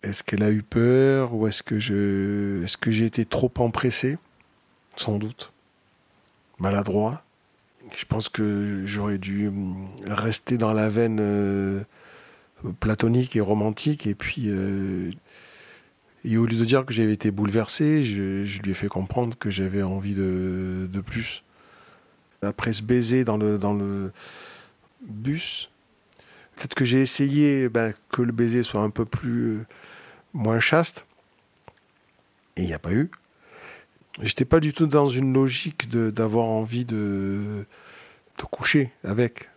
est-ce 0.02 0.23
qu'elle 0.23 0.43
a 0.43 0.50
eu 0.50 0.62
peur 0.62 1.35
ou 1.35 1.47
est-ce 1.47 1.62
que 1.62 1.79
j'ai 2.91 3.05
été 3.05 3.25
trop 3.25 3.52
empressé? 3.59 4.19
Sans 4.97 5.19
doute. 5.19 5.52
Maladroit. 6.59 7.25
Je 7.97 8.05
pense 8.05 8.29
que 8.29 8.85
j'aurais 8.87 9.19
dû 9.19 9.49
hum, 9.49 9.88
rester 10.07 10.57
dans 10.57 10.73
la 10.73 10.88
veine 10.88 11.19
euh, 11.21 11.83
platonique 12.81 13.37
et 13.37 13.41
romantique 13.41 14.07
et 14.07 14.14
puis 14.14 14.45
euh, 14.47 15.11
au 16.25 16.47
lieu 16.47 16.57
de 16.57 16.64
dire 16.64 16.87
que 16.87 16.95
j'avais 16.95 17.12
été 17.12 17.31
bouleversé, 17.31 18.02
je, 18.02 18.61
lui 18.62 18.71
ai 18.71 18.75
fait 18.75 18.88
comprendre 18.88 19.37
que 19.37 19.50
j'avais 19.50 19.83
envie 19.83 20.14
de 20.14 21.00
plus. 21.05 21.43
Après 22.43 22.73
ce 22.73 22.83
baiser 22.83 23.25
dans 23.25 23.37
le, 23.37 23.59
dans 23.59 23.75
le 23.75 24.13
bus, 25.07 25.73
Peut-être 26.57 26.75
que 26.75 26.85
j'ai 26.85 27.01
essayé 27.01 27.69
ben, 27.69 27.95
que 28.11 28.23
le 28.23 28.33
baiser 28.33 28.63
soit 28.63 28.83
un 28.83 28.91
peu 28.91 29.05
plus 29.05 29.57
euh, 29.57 29.67
moins 30.33 30.61
chaste. 30.61 31.07
Et 32.57 32.63
il 32.63 32.67
n'y 32.67 32.75
a 32.75 32.79
pas 32.79 32.93
eu. 32.93 33.11
J'étais 34.21 34.45
pas 34.45 34.61
du 34.61 34.75
tout 34.75 34.87
dans 34.87 35.09
une 35.09 35.33
logique 35.33 35.89
d'avoir 35.89 36.45
envie 36.45 36.85
de, 36.85 37.65
coucher 38.51 38.93
avec. 39.05 39.49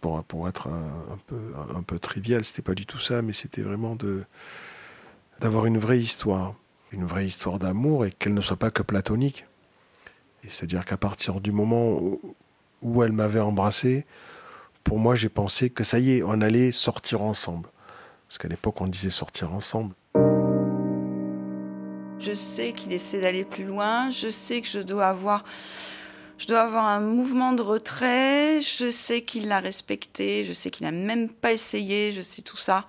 Pour, 0.00 0.22
pour 0.22 0.48
être 0.48 0.68
un, 0.68 1.18
peu, 1.26 1.36
un 1.74 1.82
peu 1.82 1.98
trivial, 1.98 2.44
c'était 2.44 2.62
pas 2.62 2.74
du 2.74 2.86
tout 2.86 3.00
ça, 3.00 3.22
mais 3.22 3.32
c'était 3.32 3.62
vraiment 3.62 3.96
d'avoir 5.40 5.66
une 5.66 5.78
vraie 5.78 5.98
histoire. 5.98 6.54
Une 6.92 7.04
vraie 7.04 7.26
histoire 7.26 7.58
d'amour 7.58 8.06
et 8.06 8.12
qu'elle 8.12 8.34
ne 8.34 8.40
soit 8.40 8.56
pas 8.56 8.70
que 8.70 8.82
platonique. 8.82 9.44
C'est-à-dire 10.50 10.84
qu'à 10.84 10.96
partir 10.96 11.40
du 11.40 11.52
moment 11.52 12.00
où 12.82 13.02
elle 13.02 13.12
m'avait 13.12 13.40
embrassé, 13.40 14.06
pour 14.84 14.98
moi, 14.98 15.14
j'ai 15.14 15.28
pensé 15.28 15.70
que 15.70 15.84
ça 15.84 15.98
y 15.98 16.12
est, 16.12 16.22
on 16.22 16.40
allait 16.40 16.72
sortir 16.72 17.22
ensemble. 17.22 17.68
Parce 18.26 18.38
qu'à 18.38 18.48
l'époque, 18.48 18.80
on 18.80 18.86
disait 18.86 19.10
sortir 19.10 19.52
ensemble. 19.52 19.94
Je 22.18 22.34
sais 22.34 22.72
qu'il 22.72 22.92
essaie 22.92 23.20
d'aller 23.20 23.44
plus 23.44 23.64
loin. 23.64 24.10
Je 24.10 24.28
sais 24.28 24.60
que 24.60 24.68
je 24.68 24.80
dois 24.80 25.08
avoir, 25.08 25.44
je 26.38 26.46
dois 26.46 26.60
avoir 26.60 26.84
un 26.86 27.00
mouvement 27.00 27.52
de 27.52 27.62
retrait. 27.62 28.60
Je 28.60 28.90
sais 28.90 29.22
qu'il 29.22 29.48
l'a 29.48 29.60
respecté. 29.60 30.44
Je 30.44 30.52
sais 30.52 30.70
qu'il 30.70 30.84
n'a 30.84 30.92
même 30.92 31.28
pas 31.28 31.52
essayé. 31.52 32.12
Je 32.12 32.20
sais 32.20 32.42
tout 32.42 32.56
ça. 32.56 32.84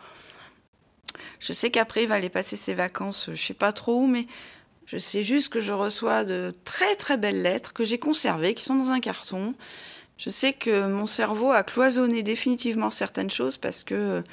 Je 1.39 1.53
sais 1.53 1.71
qu'après, 1.71 2.03
il 2.03 2.07
va 2.07 2.15
aller 2.15 2.29
passer 2.29 2.55
ses 2.55 2.73
vacances, 2.73 3.29
je 3.33 3.41
sais 3.41 3.53
pas 3.53 3.71
trop 3.71 4.01
où, 4.01 4.07
mais 4.07 4.27
je 4.89 4.97
sais 4.97 5.21
juste 5.21 5.49
que 5.49 5.59
je 5.59 5.71
reçois 5.71 6.23
de 6.23 6.51
très 6.65 6.95
très 6.95 7.15
belles 7.15 7.43
lettres 7.43 7.73
que 7.73 7.85
j'ai 7.85 7.99
conservées, 7.99 8.55
qui 8.55 8.63
sont 8.63 8.73
dans 8.73 8.89
un 8.89 8.99
carton. 8.99 9.53
Je 10.17 10.31
sais 10.31 10.51
que 10.51 10.87
mon 10.87 11.05
cerveau 11.05 11.51
a 11.51 11.61
cloisonné 11.61 12.23
définitivement 12.23 12.89
certaines 12.89 13.29
choses 13.29 13.55
parce 13.55 13.83
que 13.83 14.23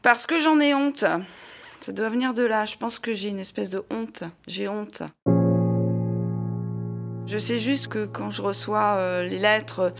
parce 0.00 0.26
que 0.26 0.40
j'en 0.40 0.58
ai 0.58 0.72
honte. 0.72 1.04
Ça 1.82 1.92
doit 1.92 2.08
venir 2.08 2.32
de 2.32 2.42
là. 2.44 2.64
Je 2.64 2.78
pense 2.78 2.98
que 2.98 3.12
j'ai 3.12 3.28
une 3.28 3.38
espèce 3.38 3.68
de 3.68 3.84
honte. 3.90 4.22
J'ai 4.46 4.68
honte. 4.68 5.02
Je 7.26 7.36
sais 7.36 7.58
juste 7.58 7.88
que 7.88 8.06
quand 8.06 8.30
je 8.30 8.40
reçois 8.40 8.94
euh, 8.96 9.22
les 9.22 9.38
lettres, 9.38 9.92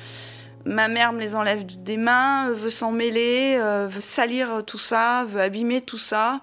ma 0.64 0.88
mère 0.88 1.12
me 1.12 1.20
les 1.20 1.34
enlève 1.34 1.66
des 1.66 1.98
mains, 1.98 2.50
veut 2.52 2.70
s'en 2.70 2.90
mêler, 2.90 3.58
euh, 3.58 3.86
veut 3.86 4.00
salir 4.00 4.64
tout 4.66 4.78
ça, 4.78 5.24
veut 5.28 5.42
abîmer 5.42 5.82
tout 5.82 5.98
ça. 5.98 6.40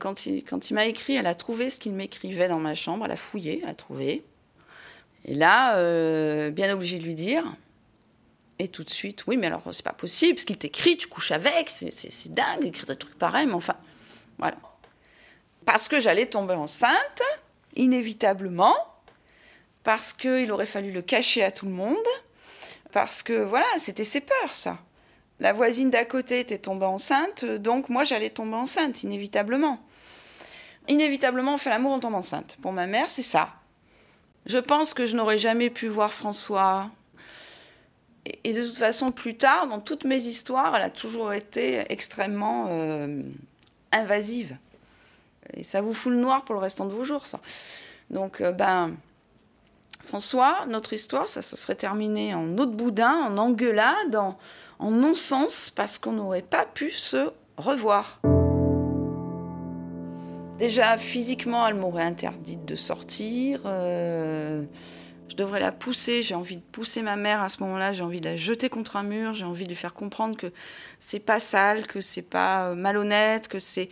Quand 0.00 0.26
il, 0.26 0.44
m'a 0.72 0.86
écrit, 0.86 1.14
elle 1.14 1.26
a 1.26 1.34
trouvé 1.34 1.70
ce 1.70 1.78
qu'il 1.78 1.92
m'écrivait 1.92 2.48
dans 2.48 2.58
ma 2.58 2.74
chambre, 2.74 3.04
elle 3.04 3.12
a 3.12 3.16
fouillé, 3.16 3.60
elle 3.62 3.68
a 3.68 3.74
trouvé. 3.74 4.24
Et 5.26 5.34
là, 5.34 5.76
euh, 5.76 6.50
bien 6.50 6.72
obligé 6.72 6.98
de 6.98 7.04
lui 7.04 7.14
dire. 7.14 7.44
Et 8.58 8.68
tout 8.68 8.82
de 8.82 8.90
suite, 8.90 9.26
oui, 9.26 9.36
mais 9.36 9.46
alors 9.46 9.62
c'est 9.72 9.84
pas 9.84 9.92
possible, 9.92 10.34
parce 10.34 10.44
qu'il 10.44 10.58
t'écrit, 10.58 10.96
tu 10.96 11.06
couches 11.06 11.32
avec, 11.32 11.70
c'est 11.70 12.34
dingue, 12.34 12.64
écrire 12.64 12.86
des 12.86 12.96
trucs 12.96 13.18
pareils, 13.18 13.46
mais 13.46 13.54
enfin, 13.54 13.76
voilà. 14.38 14.56
Parce 15.64 15.88
que 15.88 16.00
j'allais 16.00 16.26
tomber 16.26 16.54
enceinte, 16.54 17.22
inévitablement, 17.76 18.76
parce 19.82 20.12
qu'il 20.12 20.50
aurait 20.52 20.66
fallu 20.66 20.92
le 20.92 21.02
cacher 21.02 21.42
à 21.42 21.50
tout 21.50 21.66
le 21.66 21.72
monde, 21.72 21.96
parce 22.92 23.22
que 23.22 23.44
voilà, 23.44 23.66
c'était 23.76 24.04
ses 24.04 24.20
peurs, 24.20 24.54
ça. 24.54 24.78
La 25.38 25.54
voisine 25.54 25.88
d'à 25.88 26.04
côté 26.04 26.40
était 26.40 26.58
tombée 26.58 26.84
enceinte, 26.84 27.44
donc 27.44 27.88
moi 27.88 28.04
j'allais 28.04 28.30
tomber 28.30 28.56
enceinte, 28.56 29.02
inévitablement. 29.04 29.82
Inévitablement, 30.88 31.54
on 31.54 31.58
fait 31.58 31.70
l'amour, 31.70 31.92
on 31.92 32.00
tombe 32.00 32.14
enceinte. 32.14 32.58
Pour 32.62 32.72
ma 32.72 32.86
mère, 32.86 33.10
c'est 33.10 33.22
ça. 33.22 33.50
Je 34.46 34.58
pense 34.58 34.94
que 34.94 35.06
je 35.06 35.16
n'aurais 35.16 35.38
jamais 35.38 35.70
pu 35.70 35.86
voir 35.86 36.12
François. 36.12 36.90
Et, 38.44 38.52
de 38.52 38.64
toute 38.64 38.78
façon, 38.78 39.12
plus 39.12 39.36
tard, 39.36 39.66
dans 39.68 39.80
toutes 39.80 40.04
mes 40.04 40.26
histoires, 40.26 40.74
elle 40.76 40.82
a 40.82 40.90
toujours 40.90 41.32
été 41.32 41.84
extrêmement 41.88 42.66
euh, 42.68 43.22
invasive. 43.92 44.56
Et 45.54 45.62
ça 45.62 45.80
vous 45.80 45.92
fout 45.92 46.12
le 46.12 46.18
noir 46.18 46.44
pour 46.44 46.54
le 46.54 46.60
restant 46.60 46.86
de 46.86 46.92
vos 46.92 47.04
jours, 47.04 47.26
ça. 47.26 47.40
Donc, 48.10 48.40
euh, 48.40 48.52
ben, 48.52 48.94
François, 50.04 50.64
notre 50.68 50.92
histoire, 50.92 51.28
ça 51.28 51.42
se 51.42 51.56
serait 51.56 51.74
terminé 51.74 52.34
en 52.34 52.56
autre 52.58 52.72
boudin, 52.72 53.14
en 53.26 53.38
engueulade, 53.38 54.16
en, 54.16 54.38
en 54.78 54.90
non-sens, 54.90 55.70
parce 55.70 55.98
qu'on 55.98 56.12
n'aurait 56.12 56.42
pas 56.42 56.66
pu 56.66 56.90
se 56.90 57.30
revoir. 57.56 58.20
Déjà, 60.60 60.98
physiquement, 60.98 61.66
elle 61.66 61.74
m'aurait 61.74 62.02
interdite 62.02 62.66
de 62.66 62.76
sortir. 62.76 63.62
Euh, 63.64 64.62
je 65.30 65.34
devrais 65.34 65.58
la 65.58 65.72
pousser. 65.72 66.22
J'ai 66.22 66.34
envie 66.34 66.58
de 66.58 66.62
pousser 66.62 67.00
ma 67.00 67.16
mère 67.16 67.40
à 67.40 67.48
ce 67.48 67.62
moment-là. 67.62 67.94
J'ai 67.94 68.04
envie 68.04 68.20
de 68.20 68.28
la 68.28 68.36
jeter 68.36 68.68
contre 68.68 68.96
un 68.98 69.02
mur. 69.02 69.32
J'ai 69.32 69.46
envie 69.46 69.64
de 69.64 69.70
lui 69.70 69.74
faire 69.74 69.94
comprendre 69.94 70.36
que 70.36 70.52
c'est 70.98 71.18
pas 71.18 71.40
sale, 71.40 71.86
que 71.86 72.02
c'est 72.02 72.28
pas 72.28 72.66
euh, 72.66 72.74
malhonnête, 72.74 73.48
que 73.48 73.58
c'est. 73.58 73.88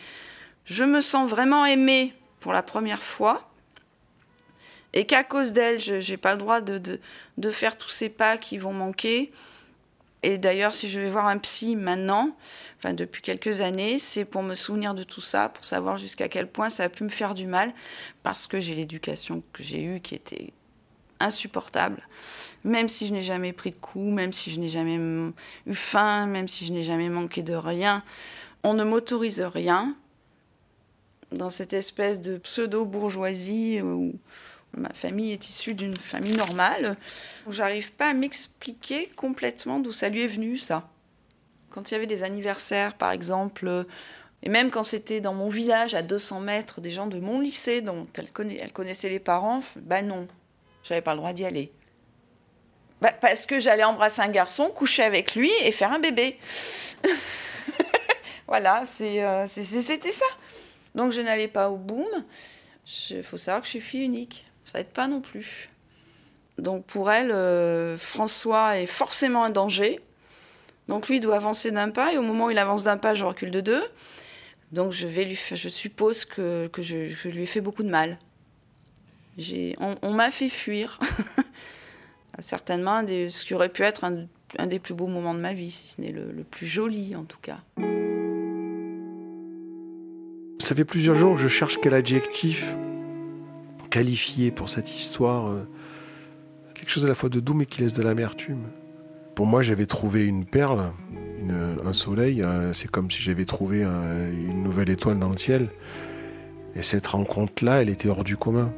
Je 0.67 0.85
me 0.85 1.01
sens 1.01 1.27
vraiment 1.31 1.65
aimée 1.65 2.13
pour 2.39 2.53
la 2.53 2.63
première 2.63 3.01
fois. 3.01 3.51
Et 4.93 5.07
qu'à 5.07 5.25
cause 5.25 5.55
d'elle, 5.55 5.81
je 5.81 6.07
n'ai 6.07 6.17
pas 6.19 6.33
le 6.33 6.39
droit 6.39 6.61
de, 6.61 7.01
faire 7.51 7.79
tous 7.79 7.89
ces 7.89 8.11
pas 8.11 8.37
qui 8.37 8.59
vont 8.59 8.75
manquer. 8.75 9.33
Et 10.23 10.39
d'ailleurs, 10.39 10.75
si 10.75 10.89
je 10.89 10.99
vais 10.99 11.09
voir 11.09 11.27
un 11.27 11.39
psy 11.39 11.77
maintenant, 11.77 12.37
enfin 12.79 12.93
depuis 12.93 13.23
quelques 13.23 13.61
années, 13.61 13.99
c'est 13.99 14.25
pour 14.25 14.43
me 14.43 14.55
souvenir 14.55 14.95
de 14.95 15.05
tout 15.05 15.21
ça, 15.21 15.49
pour 15.49 15.65
savoir 15.65 15.97
jusqu'à 15.97 16.29
quel 16.29 16.49
point 16.49 16.71
ça 16.71 16.85
a 16.85 16.89
pu 16.89 17.05
me 17.05 17.09
faire 17.09 17.35
du 17.35 17.47
mal, 17.47 17.73
parce 18.23 18.47
que 18.47 18.59
j'ai 18.59 18.75
l'éducation 18.75 19.43
que 19.53 19.63
j'ai 19.63 19.83
eue 19.83 20.01
qui 20.01 20.15
était 20.15 20.53
insupportable. 21.21 22.03
Même 22.65 22.89
si 22.89 23.07
je 23.07 23.13
n'ai 23.13 23.23
jamais 23.23 23.53
pris 23.53 23.71
de 23.71 23.77
coups, 23.77 24.13
même 24.13 24.33
si 24.33 24.51
je 24.51 24.59
n'ai 24.59 24.69
jamais 24.69 24.97
eu 25.67 25.75
faim, 25.75 26.27
même 26.27 26.49
si 26.49 26.67
je 26.67 26.73
n'ai 26.73 26.83
jamais 26.83 27.09
manqué 27.09 27.43
de 27.43 27.55
rien, 27.55 28.03
on 28.65 28.75
ne 28.75 28.83
m'autorise 28.83 29.41
rien 29.41 29.95
dans 31.31 31.51
cette 31.51 31.73
espèce 31.73 32.21
de 32.21 32.39
pseudo-bourgeoisie 32.39 33.81
où 33.83 34.15
ma 34.77 34.93
famille 34.93 35.33
est 35.33 35.49
issue 35.49 35.75
d'une 35.75 35.97
famille 35.97 36.37
normale. 36.37 36.97
J'arrive 37.51 37.93
pas 37.93 38.11
à 38.11 38.15
m'expliquer 38.15 39.11
complètement 39.17 39.81
d'où 39.81 39.93
ça 39.93 40.09
lui 40.09 40.23
est 40.23 40.29
venu, 40.29 40.57
ça. 40.57 40.89
Quand 41.71 41.91
il 41.91 41.95
y 41.95 41.97
avait 41.97 42.07
des 42.07 42.25
anniversaires, 42.25 42.95
par 42.95 43.13
exemple, 43.13 43.87
et 44.43 44.49
même 44.49 44.71
quand 44.71 44.83
c'était 44.83 45.21
dans 45.21 45.35
mon 45.35 45.49
village, 45.49 45.95
à 45.95 46.03
200 46.03 46.41
mètres, 46.41 46.81
des 46.81 46.91
gens 46.91 47.07
de 47.07 47.19
mon 47.19 47.41
lycée 47.41 47.81
dont 47.81 48.07
elle, 48.17 48.73
connaissait 48.73 49.09
les 49.09 49.19
parents, 49.19 49.61
ben 49.77 50.07
non, 50.07 50.29
j'avais 50.85 51.01
pas 51.01 51.13
le 51.15 51.19
droit 51.19 51.33
d'y 51.33 51.45
aller. 51.45 51.73
Bah, 53.01 53.13
parce 53.21 53.47
que 53.47 53.61
j'allais 53.61 53.85
embrasser 53.85 54.23
un 54.23 54.29
garçon, 54.29 54.71
coucher 54.71 55.03
avec 55.03 55.35
lui 55.35 55.51
et 55.63 55.73
faire 55.73 55.93
un 55.93 55.99
bébé. 55.99 56.39
voilà, 58.47 58.83
euh, 59.01 59.47
c'était 59.47 60.13
ça. 60.13 60.27
Donc 60.95 61.13
je 61.13 61.21
n'allais 61.21 61.49
pas 61.49 61.71
au 61.71 61.77
boom. 61.77 62.07
Il 63.11 63.23
faut 63.23 63.37
savoir 63.37 63.61
que 63.61 63.67
je 63.67 63.73
suis 63.73 63.81
fille 63.81 64.05
unique. 64.05 64.48
Ça 64.71 64.79
n'aide 64.79 64.89
pas 64.89 65.09
non 65.09 65.23
plus. 65.23 65.71
Donc 66.59 66.85
pour 66.85 67.11
elle, 67.11 67.33
euh, 67.33 67.97
François 67.97 68.79
est 68.79 68.87
forcément 68.87 69.45
un 69.45 69.51
danger. 69.51 70.01
Donc 70.89 71.09
lui 71.09 71.17
il 71.17 71.21
doit 71.21 71.37
avancer 71.37 71.71
d'un 71.71 71.89
pas 71.89 72.13
et 72.13 72.19
au 72.19 72.23
moment 72.23 72.47
où 72.47 72.51
il 72.51 72.59
avance 72.59 72.83
d'un 72.83 72.99
pas, 72.99 73.15
je 73.15 73.25
recule 73.25 73.51
de 73.51 73.63
deux. 73.63 73.83
Donc 74.73 74.93
je 74.93 75.07
vais 75.07 75.25
lui, 75.25 75.37
je 75.55 75.69
suppose 75.71 76.27
que, 76.27 76.69
je, 76.79 77.29
lui 77.29 77.43
ai 77.43 77.47
fait 77.47 77.63
beaucoup 77.63 77.83
de 77.83 77.89
mal. 77.89 78.19
On, 80.03 80.13
m'a 80.13 80.31
fait 80.31 80.51
fuir. 80.51 81.01
Certainement 82.41 83.01
ce 83.07 83.45
qui 83.45 83.55
aurait 83.55 83.71
pu 83.71 83.85
être 83.85 84.05
un, 84.05 84.67
des 84.67 84.79
plus 84.79 84.93
beaux 84.93 85.07
moments 85.07 85.35
de 85.35 85.41
ma 85.41 85.55
vie, 85.55 85.71
si 85.71 85.89
ce 85.89 86.01
n'est 86.01 86.13
le, 86.13 86.31
le 86.31 86.45
plus 86.45 86.67
joli 86.67 87.17
en 87.17 87.25
tout 87.25 87.39
cas. 87.41 87.61
Ça 90.61 90.75
fait 90.75 90.85
plusieurs 90.85 91.15
jours 91.15 91.37
que 91.37 91.41
je 91.41 91.49
cherche 91.49 91.79
quel 91.81 91.95
adjectif 91.95 92.77
qualifié 93.91 94.51
pour 94.51 94.69
cette 94.69 94.95
histoire. 94.95 95.49
Euh, 95.49 95.67
quelque 96.75 96.91
chose 96.91 97.05
à 97.05 97.09
la 97.09 97.15
fois 97.15 97.29
de 97.29 97.41
doux 97.41 97.55
mais 97.55 97.67
qui 97.67 97.81
laisse 97.81 97.95
de 97.95 98.03
l'amertume. 98.03 98.65
Pour 99.35 99.47
moi, 99.47 99.63
j'avais 99.63 99.87
trouvé 99.87 100.27
une 100.27 100.45
perle, 100.45 100.93
un 101.85 101.93
soleil. 101.93 102.45
C'est 102.73 102.91
comme 102.91 103.09
si 103.09 103.23
j'avais 103.23 103.45
trouvé 103.45 103.85
une 103.85 104.65
nouvelle 104.65 104.91
étoile 104.91 105.21
dans 105.21 105.29
le 105.29 105.37
ciel. 105.37 105.69
Et 106.75 106.83
cette 106.83 107.07
rencontre-là, 107.07 107.83
elle 107.83 107.89
était 107.89 108.09
hors 108.09 108.25
du 108.25 108.37
commun. 108.37 108.73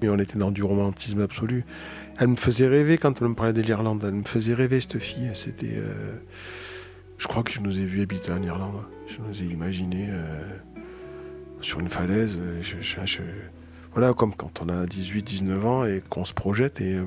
Mais 0.00 0.08
on 0.08 0.18
était 0.18 0.38
dans 0.38 0.50
du 0.50 0.62
romantisme 0.62 1.20
absolu. 1.22 1.64
Elle 2.18 2.28
me 2.28 2.36
faisait 2.36 2.66
rêver 2.66 2.98
quand 2.98 3.20
elle 3.20 3.28
me 3.28 3.34
parlait 3.34 3.52
de 3.52 3.62
l'Irlande. 3.62 4.02
Elle 4.04 4.14
me 4.14 4.24
faisait 4.24 4.54
rêver, 4.54 4.80
cette 4.80 4.98
fille. 4.98 5.30
C'était. 5.34 5.76
Euh, 5.76 6.14
je 7.16 7.26
crois 7.28 7.42
que 7.42 7.52
je 7.52 7.60
nous 7.60 7.78
ai 7.78 7.84
vus 7.84 8.02
habiter 8.02 8.32
en 8.32 8.42
Irlande. 8.42 8.82
Je 9.06 9.18
nous 9.18 9.42
ai 9.42 9.52
imaginés 9.52 10.08
euh, 10.10 10.42
sur 11.60 11.80
une 11.80 11.88
falaise. 11.88 12.36
Je, 12.60 13.00
voilà, 13.92 14.12
comme 14.14 14.34
quand 14.34 14.62
on 14.62 14.68
a 14.68 14.84
18-19 14.86 15.66
ans 15.66 15.84
et 15.84 16.02
qu'on 16.08 16.24
se 16.24 16.34
projette. 16.34 16.80
Et 16.80 16.94
euh, 16.94 17.04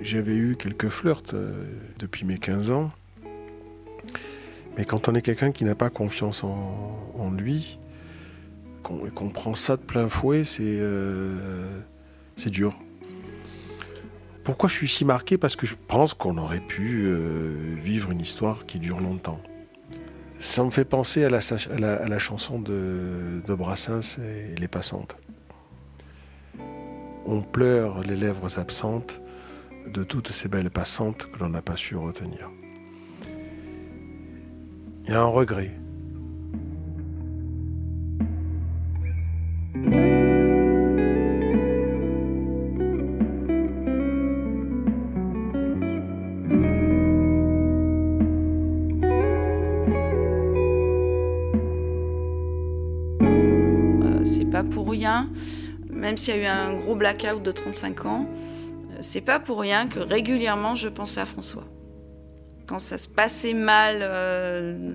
j'avais 0.00 0.36
eu 0.36 0.56
quelques 0.56 0.88
flirts 0.88 1.34
euh, 1.34 1.64
depuis 1.98 2.24
mes 2.24 2.38
15 2.38 2.70
ans. 2.70 2.90
Mais 4.76 4.84
quand 4.84 5.08
on 5.08 5.14
est 5.14 5.22
quelqu'un 5.22 5.50
qui 5.50 5.64
n'a 5.64 5.74
pas 5.74 5.90
confiance 5.90 6.44
en, 6.44 7.32
lui, 7.36 7.78
qu'on 8.84 9.28
prend 9.28 9.54
ça 9.56 9.76
de 9.76 9.82
plein 9.82 10.08
fouet, 10.08 10.44
c'est 10.44 10.62
euh, 10.62 11.66
dur. 12.46 12.78
Pourquoi 14.44 14.68
je 14.68 14.74
suis 14.74 14.88
si 14.88 15.04
marqué? 15.04 15.36
Parce 15.36 15.56
que 15.56 15.66
je 15.66 15.74
pense 15.88 16.14
qu'on 16.14 16.38
aurait 16.38 16.60
pu 16.60 17.04
euh, 17.04 17.74
vivre 17.82 18.12
une 18.12 18.20
histoire 18.20 18.66
qui 18.66 18.78
dure 18.78 19.00
longtemps. 19.00 19.40
Ça 20.38 20.62
me 20.62 20.70
fait 20.70 20.84
penser 20.84 21.24
à 21.24 21.28
la 21.28 22.18
chanson 22.20 22.60
de, 22.60 23.42
de 23.44 23.54
Brassens 23.54 24.18
et 24.20 24.54
Les 24.58 24.68
Passantes. 24.68 25.16
On 27.30 27.42
pleure 27.42 28.00
les 28.00 28.16
lèvres 28.16 28.58
absentes 28.58 29.20
de 29.86 30.02
toutes 30.02 30.32
ces 30.32 30.48
belles 30.48 30.70
passantes 30.70 31.26
que 31.30 31.38
l'on 31.40 31.50
n'a 31.50 31.60
pas 31.60 31.76
su 31.76 31.94
retenir. 31.94 32.50
Il 35.04 35.10
y 35.10 35.12
a 35.12 35.20
un 35.20 35.26
regret. 35.26 35.78
S'il 56.18 56.36
y 56.36 56.38
a 56.38 56.42
eu 56.42 56.46
un 56.46 56.74
gros 56.74 56.96
blackout 56.96 57.42
de 57.42 57.52
35 57.52 58.06
ans, 58.06 58.26
euh, 58.28 58.98
c'est 59.00 59.20
pas 59.20 59.38
pour 59.38 59.60
rien 59.60 59.86
que 59.86 60.00
régulièrement 60.00 60.74
je 60.74 60.88
pensais 60.88 61.20
à 61.20 61.26
François. 61.26 61.64
Quand 62.66 62.78
ça 62.78 62.98
se 62.98 63.08
passait 63.08 63.54
mal 63.54 64.00
euh, 64.02 64.92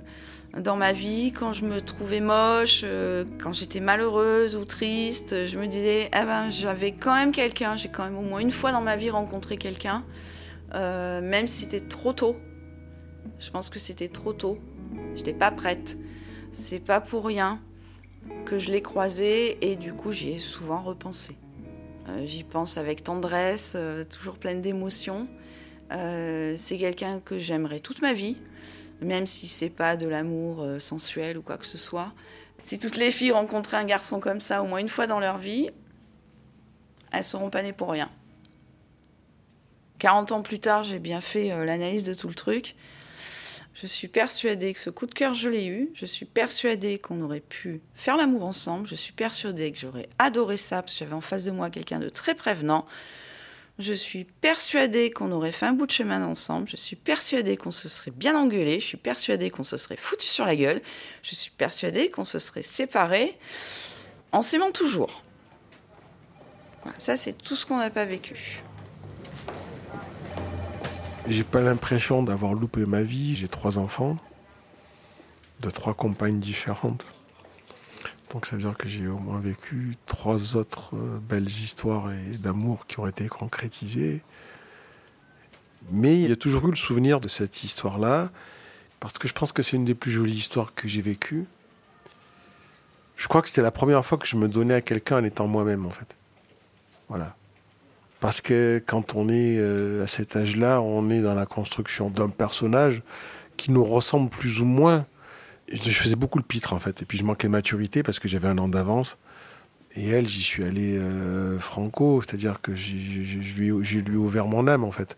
dans 0.57 0.75
ma 0.75 0.91
vie, 0.91 1.31
quand 1.31 1.53
je 1.53 1.65
me 1.65 1.81
trouvais 1.81 2.19
moche, 2.19 2.81
euh, 2.83 3.23
quand 3.41 3.53
j'étais 3.53 3.79
malheureuse 3.79 4.55
ou 4.55 4.65
triste, 4.65 5.47
je 5.47 5.57
me 5.57 5.65
disais, 5.65 6.09
eh 6.13 6.25
ben, 6.25 6.51
j'avais 6.51 6.91
quand 6.91 7.15
même 7.15 7.31
quelqu'un, 7.31 7.75
j'ai 7.75 7.89
quand 7.89 8.03
même 8.03 8.17
au 8.17 8.21
moins 8.21 8.39
une 8.39 8.51
fois 8.51 8.71
dans 8.71 8.81
ma 8.81 8.95
vie 8.95 9.09
rencontré 9.09 9.57
quelqu'un, 9.57 10.03
même 10.73 11.47
si 11.47 11.63
c'était 11.63 11.87
trop 11.87 12.13
tôt. 12.13 12.35
Je 13.39 13.49
pense 13.49 13.69
que 13.69 13.79
c'était 13.79 14.09
trop 14.09 14.33
tôt. 14.33 14.59
Je 15.15 15.19
n'étais 15.19 15.33
pas 15.33 15.51
prête. 15.51 15.97
C'est 16.51 16.79
pas 16.79 16.99
pour 17.01 17.25
rien 17.25 17.59
que 18.45 18.59
je 18.59 18.71
l'ai 18.71 18.81
croisé 18.81 19.57
et 19.61 19.75
du 19.75 19.93
coup 19.93 20.11
j'y 20.11 20.31
ai 20.31 20.39
souvent 20.39 20.81
repensé. 20.81 21.35
Euh, 22.09 22.25
J'y 22.25 22.43
pense 22.43 22.77
avec 22.77 23.03
tendresse, 23.03 23.73
euh, 23.75 24.03
toujours 24.03 24.37
pleine 24.37 24.61
d'émotions. 24.61 25.27
Euh, 25.91 26.55
c'est 26.57 26.77
quelqu'un 26.77 27.19
que 27.19 27.39
j'aimerais 27.39 27.79
toute 27.79 28.01
ma 28.01 28.13
vie, 28.13 28.37
même 29.01 29.25
si 29.25 29.47
c'est 29.47 29.69
pas 29.69 29.95
de 29.95 30.07
l'amour 30.07 30.65
sensuel 30.79 31.37
ou 31.37 31.41
quoi 31.41 31.57
que 31.57 31.65
ce 31.65 31.77
soit. 31.77 32.13
Si 32.63 32.79
toutes 32.79 32.97
les 32.97 33.11
filles 33.11 33.31
rencontraient 33.31 33.77
un 33.77 33.85
garçon 33.85 34.19
comme 34.19 34.39
ça 34.39 34.63
au 34.63 34.65
moins 34.65 34.79
une 34.79 34.89
fois 34.89 35.07
dans 35.07 35.19
leur 35.19 35.37
vie, 35.37 35.69
elles 37.11 37.23
seront 37.23 37.49
pas 37.49 37.61
nées 37.61 37.73
pour 37.73 37.91
rien. 37.91 38.09
40 39.99 40.31
ans 40.31 40.41
plus 40.41 40.59
tard, 40.59 40.83
j'ai 40.83 40.99
bien 40.99 41.21
fait 41.21 41.49
l'analyse 41.65 42.03
de 42.03 42.13
tout 42.13 42.27
le 42.27 42.35
truc. 42.35 42.75
Je 43.83 43.87
suis 43.89 44.07
persuadée 44.07 44.73
que 44.73 44.79
ce 44.79 44.89
coup 44.89 45.07
de 45.07 45.13
cœur, 45.13 45.33
je 45.33 45.49
l'ai 45.49 45.65
eu. 45.65 45.89
Je 45.93 46.05
suis 46.05 46.23
persuadée 46.23 46.99
qu'on 46.99 47.19
aurait 47.19 47.41
pu 47.41 47.81
faire 47.95 48.15
l'amour 48.15 48.43
ensemble. 48.43 48.87
Je 48.87 48.95
suis 48.95 49.11
persuadée 49.11 49.73
que 49.73 49.77
j'aurais 49.77 50.07
adoré 50.19 50.55
ça 50.55 50.81
parce 50.81 50.93
que 50.93 50.99
j'avais 50.99 51.13
en 51.13 51.19
face 51.19 51.43
de 51.43 51.51
moi 51.51 51.69
quelqu'un 51.69 51.99
de 51.99 52.07
très 52.07 52.33
prévenant. 52.33 52.85
Je 53.79 53.93
suis 53.93 54.23
persuadée 54.23 55.11
qu'on 55.11 55.33
aurait 55.33 55.51
fait 55.51 55.65
un 55.65 55.73
bout 55.73 55.85
de 55.85 55.91
chemin 55.91 56.23
ensemble. 56.23 56.69
Je 56.69 56.77
suis 56.77 56.95
persuadée 56.95 57.57
qu'on 57.57 57.71
se 57.71 57.89
serait 57.89 58.11
bien 58.11 58.37
engueulé. 58.37 58.79
Je 58.79 58.85
suis 58.85 58.95
persuadée 58.95 59.49
qu'on 59.49 59.63
se 59.63 59.75
serait 59.75 59.97
foutu 59.97 60.27
sur 60.27 60.45
la 60.45 60.55
gueule. 60.55 60.81
Je 61.21 61.35
suis 61.35 61.51
persuadée 61.51 62.09
qu'on 62.09 62.23
se 62.23 62.39
serait 62.39 62.61
séparés 62.61 63.37
en 64.31 64.41
s'aimant 64.41 64.71
toujours. 64.71 65.23
Ça, 66.97 67.17
c'est 67.17 67.33
tout 67.33 67.57
ce 67.57 67.65
qu'on 67.65 67.79
n'a 67.79 67.89
pas 67.89 68.05
vécu. 68.05 68.63
J'ai 71.27 71.45
pas 71.45 71.61
l'impression 71.61 72.21
d'avoir 72.21 72.53
loupé 72.53 72.85
ma 72.85 73.01
vie. 73.01 73.35
J'ai 73.35 73.47
trois 73.47 73.77
enfants, 73.77 74.17
de 75.61 75.69
trois 75.69 75.93
compagnes 75.93 76.39
différentes. 76.39 77.05
Donc 78.31 78.45
ça 78.45 78.55
veut 78.55 78.63
dire 78.63 78.75
que 78.75 78.89
j'ai 78.89 79.07
au 79.07 79.19
moins 79.19 79.39
vécu 79.39 79.95
trois 80.05 80.55
autres 80.57 80.95
euh, 80.95 81.19
belles 81.21 81.47
histoires 81.47 82.11
et 82.11 82.37
d'amour 82.37 82.87
qui 82.87 82.99
ont 82.99 83.07
été 83.07 83.27
concrétisées. 83.27 84.21
Mais 85.91 86.19
il 86.19 86.29
y 86.29 86.31
a 86.31 86.35
toujours 86.35 86.67
eu 86.67 86.71
le 86.71 86.75
souvenir 86.75 87.19
de 87.19 87.27
cette 87.27 87.63
histoire-là, 87.63 88.31
parce 88.99 89.17
que 89.17 89.27
je 89.27 89.33
pense 89.33 89.51
que 89.51 89.61
c'est 89.61 89.77
une 89.77 89.85
des 89.85 89.93
plus 89.93 90.11
jolies 90.11 90.33
histoires 90.33 90.73
que 90.73 90.87
j'ai 90.87 91.01
vécues. 91.01 91.45
Je 93.15 93.27
crois 93.27 93.41
que 93.41 93.49
c'était 93.49 93.61
la 93.61 93.71
première 93.71 94.03
fois 94.03 94.17
que 94.17 94.25
je 94.25 94.35
me 94.35 94.47
donnais 94.47 94.73
à 94.73 94.81
quelqu'un 94.81 95.19
en 95.19 95.23
étant 95.23 95.47
moi-même, 95.47 95.85
en 95.85 95.91
fait. 95.91 96.15
Voilà. 97.07 97.35
Parce 98.23 98.39
que 98.39 98.81
quand 98.87 99.15
on 99.15 99.27
est 99.27 99.57
euh, 99.59 100.05
à 100.05 100.07
cet 100.07 100.37
âge-là, 100.37 100.79
on 100.79 101.09
est 101.09 101.19
dans 101.19 101.35
la 101.35 101.45
construction 101.45 102.09
d'un 102.09 102.29
personnage 102.29 103.01
qui 103.57 103.69
nous 103.69 103.83
ressemble 103.83 104.29
plus 104.29 104.61
ou 104.61 104.65
moins. 104.65 105.05
Je 105.67 105.91
faisais 105.91 106.15
beaucoup 106.15 106.37
le 106.37 106.45
pitre 106.45 106.71
en 106.71 106.79
fait, 106.79 107.01
et 107.01 107.05
puis 107.05 107.17
je 107.17 107.25
manquais 107.25 107.47
de 107.47 107.51
maturité 107.51 108.01
parce 108.01 108.19
que 108.19 108.29
j'avais 108.29 108.47
un 108.47 108.57
an 108.59 108.69
d'avance. 108.69 109.19
Et 109.97 110.07
elle, 110.07 110.25
j'y 110.25 110.41
suis 110.41 110.63
allé 110.63 110.97
euh, 110.97 111.59
franco, 111.59 112.21
c'est-à-dire 112.21 112.61
que 112.61 112.73
j'ai 112.73 114.01
lui 114.01 114.15
ouvert 114.15 114.47
mon 114.47 114.69
âme 114.69 114.85
en 114.85 114.91
fait. 114.91 115.17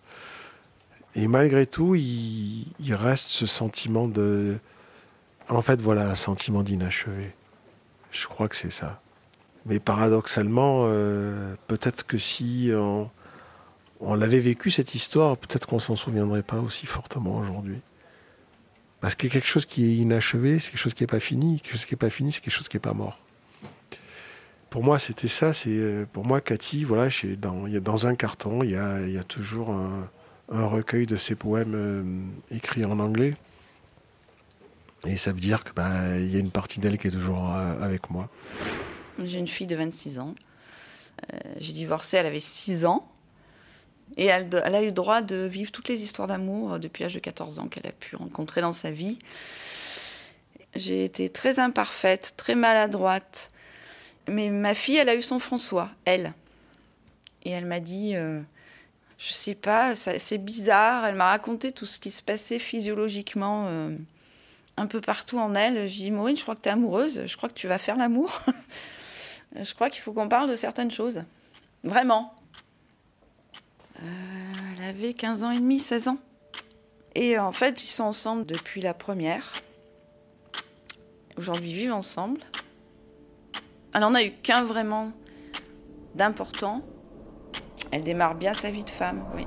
Et 1.13 1.28
malgré 1.28 1.68
tout, 1.68 1.94
il, 1.94 2.65
il 2.80 2.96
reste 2.96 3.28
ce 3.28 3.46
sentiment 3.46 4.08
de. 4.08 4.58
En 5.48 5.62
fait, 5.62 5.80
voilà, 5.80 6.10
un 6.10 6.15
sentiment 6.15 6.63
d'inachevé. 6.63 7.36
Je 8.12 8.26
crois 8.26 8.48
que 8.48 8.56
c'est 8.56 8.72
ça. 8.72 9.00
Mais 9.65 9.80
paradoxalement, 9.80 10.86
euh, 10.88 11.56
peut-être 11.67 12.06
que 12.06 12.17
si 12.17 12.71
on, 12.73 13.10
l'avait 14.15 14.39
vécu 14.39 14.69
cette 14.69 14.93
histoire, 14.93 15.38
peut-être 15.38 15.67
qu'on 15.67 15.80
s'en 15.80 15.95
souviendrait 15.95 16.43
pas 16.43 16.60
aussi 16.60 16.86
fortement 16.86 17.38
aujourd'hui. 17.38 17.82
Parce 19.01 19.15
que 19.15 19.28
quelque 19.28 19.47
chose 19.47 19.65
qui 19.65 19.86
est 19.86 19.95
inachevé, 19.95 20.60
c'est 20.60 20.71
quelque 20.71 20.80
chose 20.80 20.93
qui 20.93 21.04
n'est 21.04 21.08
pas 21.08 21.19
fini. 21.19 21.60
Quelque 21.60 21.71
chose 21.71 21.86
qui 21.86 21.93
n'est 21.93 21.99
pas 21.99 22.10
fini, 22.10 22.32
c'est 22.32 22.41
quelque 22.41 22.54
chose 22.54 22.67
qui 22.67 22.75
n'est 22.75 22.82
pas 22.82 22.93
mort. 22.93 23.19
Pour 24.69 24.84
moi, 24.84 24.99
c'était 24.99 25.28
ça. 25.28 25.54
C'est 25.54 25.69
euh, 25.69 26.06
pour 26.12 26.25
moi, 26.25 26.41
Cathy. 26.41 26.84
Voilà, 26.84 27.10
dans, 27.38 27.65
y 27.65 27.78
a, 27.78 27.80
dans 27.80 28.08
un 28.08 28.15
carton, 28.15 28.62
il 28.62 28.71
y 28.71 28.75
a, 28.75 29.08
y 29.08 29.17
a 29.17 29.23
toujours 29.23 29.71
un, 29.71 30.10
recueil 30.49 31.08
de 31.08 31.17
ses 31.17 31.36
poèmes 31.36 31.73
euh, 31.75 32.04
écrits 32.51 32.86
en 32.86 32.99
anglais. 32.99 33.36
Et 35.08 35.17
ça 35.17 35.32
veut 35.32 35.39
dire 35.39 35.63
que 35.63 35.71
bah, 35.73 36.17
il 36.19 36.32
y 36.32 36.36
a 36.36 36.39
une 36.39 36.51
partie 36.51 36.80
d'elle 36.80 36.97
qui 36.97 37.08
est 37.08 37.12
toujours 37.12 37.51
avec 37.51 38.10
moi. 38.10 38.28
J'ai 39.23 39.39
une 39.39 39.47
fille 39.47 39.67
de 39.67 39.75
26 39.75 40.19
ans. 40.19 40.36
Euh, 41.34 41.38
J'ai 41.60 41.73
divorcé, 41.73 42.17
elle 42.17 42.25
avait 42.25 42.39
6 42.39 42.86
ans. 42.86 43.08
Et 44.17 44.25
elle, 44.25 44.54
a 44.54 44.82
eu 44.82 44.88
le 44.88 44.91
droit 44.91 45.21
de 45.21 45.36
vivre 45.45 45.71
toutes 45.71 45.89
les 45.89 46.04
histoires 46.04 46.28
d'amour 46.28 46.73
euh, 46.73 46.80
depuis 46.80 47.04
l'âge 47.04 47.13
de 47.15 47.19
14 47.19 47.60
ans 47.60 47.67
qu'elle 47.67 47.88
a 47.88 47.91
pu 47.91 48.15
rencontrer 48.15 48.62
dans 48.62 48.71
sa 48.71 48.91
vie. 48.91 49.19
J'ai 50.75 51.04
été 51.06 51.30
très 51.30 51.60
imparfaite, 51.60 52.34
très 52.38 52.56
maladroite. 52.56 53.49
Mais 54.28 54.49
ma 54.49 54.73
fille, 54.73 54.97
elle 54.97 55.10
a 55.10 55.15
eu 55.15 55.21
son 55.21 55.39
François, 55.39 55.89
elle. 56.06 56.34
Et 57.43 57.51
elle 57.51 57.65
m'a 57.65 57.80
dit, 57.80 58.15
euh, 58.15 58.41
je 59.17 59.34
sais 59.34 59.56
pas, 59.56 59.95
c'est 59.95 60.38
bizarre. 60.38 61.06
Elle 61.06 61.15
m'a 61.15 61.30
raconté 61.30 61.71
tout 61.71 61.86
ce 61.86 61.99
qui 61.99 62.12
se 62.12 62.23
passait 62.23 62.60
physiologiquement 62.60 63.65
euh, 63.67 63.95
un 64.78 64.88
peu 64.88 64.99
partout 65.01 65.39
en 65.39 65.56
elle. 65.56 65.88
J'ai 65.88 66.06
dit, 66.06 66.12
Maureen, 66.12 66.36
je 66.36 66.41
crois 66.41 66.56
que 66.56 66.62
tu 66.62 66.69
es 66.69 66.71
amoureuse, 66.71 67.23
je 67.25 67.38
crois 67.38 67.49
que 67.49 67.54
tu 67.54 67.67
vas 67.67 67.78
faire 67.78 67.97
l'amour. 67.97 68.41
je 69.53 69.73
crois 69.73 69.89
qu'il 69.89 70.01
faut 70.01 70.13
qu'on 70.13 70.27
parle 70.27 70.49
de 70.49 70.55
certaines 70.55 70.91
choses. 70.91 71.23
Vraiment. 71.84 72.34
Euh, 74.01 74.08
elle 74.77 74.89
avait 74.89 75.13
15 75.13 75.43
ans 75.43 75.51
et 75.51 75.60
demi, 75.60 75.79
16 75.79 76.10
ans. 76.10 76.17
Et 77.15 77.39
en 77.39 77.51
fait, 77.51 77.84
ils 77.84 77.88
sont 77.88 78.03
ensemble 78.03 78.45
depuis 78.45 78.81
la 78.81 78.93
première. 78.93 79.53
Aujourd'hui, 81.38 81.69
ils 81.69 81.75
vivent 81.75 81.93
ensemble. 81.93 82.41
Elle 83.93 84.01
n'en 84.01 84.13
a 84.13 84.23
eu 84.23 84.31
qu'un 84.31 84.63
vraiment 84.63 85.12
d'important. 86.15 86.81
Elle 87.91 88.03
démarre 88.03 88.36
bien 88.36 88.53
sa 88.53 88.71
vie 88.71 88.84
de 88.84 88.89
femme, 88.89 89.23
oui. 89.36 89.45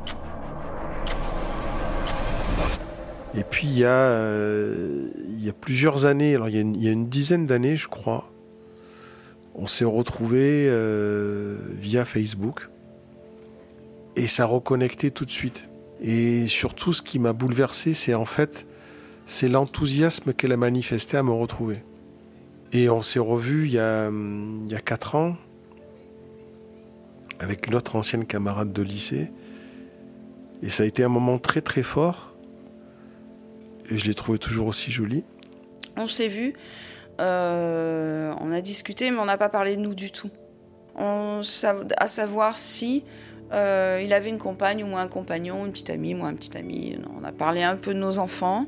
Et 3.34 3.44
puis 3.44 3.66
il 3.66 3.78
y, 3.78 3.84
a, 3.84 3.88
euh, 3.88 5.10
il 5.28 5.44
y 5.44 5.50
a 5.50 5.52
plusieurs 5.52 6.06
années, 6.06 6.34
alors 6.34 6.48
il 6.48 6.54
y 6.54 6.58
a 6.58 6.62
une, 6.62 6.74
il 6.74 6.82
y 6.82 6.88
a 6.88 6.92
une 6.92 7.08
dizaine 7.08 7.46
d'années, 7.46 7.76
je 7.76 7.86
crois, 7.86 8.30
on 9.58 9.66
s'est 9.66 9.84
retrouvés 9.84 10.66
euh, 10.68 11.58
via 11.72 12.04
Facebook 12.04 12.68
et 14.16 14.28
ça 14.28 14.46
reconnectait 14.46 15.10
tout 15.10 15.24
de 15.24 15.30
suite. 15.30 15.68
Et 16.00 16.46
surtout, 16.46 16.92
ce 16.92 17.02
qui 17.02 17.18
m'a 17.18 17.32
bouleversé, 17.32 17.92
c'est 17.92 18.14
en 18.14 18.24
fait, 18.24 18.66
c'est 19.26 19.48
l'enthousiasme 19.48 20.32
qu'elle 20.32 20.52
a 20.52 20.56
manifesté 20.56 21.16
à 21.16 21.24
me 21.24 21.32
retrouver. 21.32 21.82
Et 22.72 22.88
on 22.88 23.02
s'est 23.02 23.18
revus 23.18 23.66
il 23.66 23.72
y 23.72 23.78
a, 23.78 24.10
quatre 24.84 25.16
ans 25.16 25.36
avec 27.40 27.66
une 27.66 27.78
ancienne 27.94 28.26
camarade 28.26 28.72
de 28.72 28.82
lycée. 28.82 29.32
Et 30.62 30.70
ça 30.70 30.84
a 30.84 30.86
été 30.86 31.02
un 31.02 31.08
moment 31.08 31.38
très 31.38 31.62
très 31.62 31.82
fort. 31.82 32.34
Et 33.90 33.98
je 33.98 34.06
l'ai 34.06 34.14
trouvé 34.14 34.38
toujours 34.38 34.68
aussi 34.68 34.92
jolie. 34.92 35.24
On 35.96 36.06
s'est 36.06 36.28
vu, 36.28 36.54
euh, 37.20 38.34
on 38.40 38.52
a 38.52 38.60
discuté, 38.60 39.10
mais 39.10 39.18
on 39.18 39.24
n'a 39.24 39.38
pas 39.38 39.48
parlé 39.48 39.76
de 39.76 39.80
nous 39.80 39.94
du 39.94 40.10
tout. 40.10 40.30
On, 40.96 41.40
à 41.96 42.08
savoir 42.08 42.58
si 42.58 43.04
Euh, 43.50 44.02
il 44.04 44.12
avait 44.12 44.28
une 44.28 44.38
compagne 44.38 44.84
ou 44.84 44.86
moi 44.86 45.00
un 45.00 45.08
compagnon, 45.08 45.64
une 45.64 45.72
petite 45.72 45.88
amie, 45.88 46.14
moi 46.14 46.28
un 46.28 46.34
petit 46.34 46.54
ami. 46.54 46.98
On 47.18 47.24
a 47.24 47.32
parlé 47.32 47.62
un 47.62 47.76
peu 47.76 47.94
de 47.94 47.98
nos 47.98 48.18
enfants. 48.18 48.66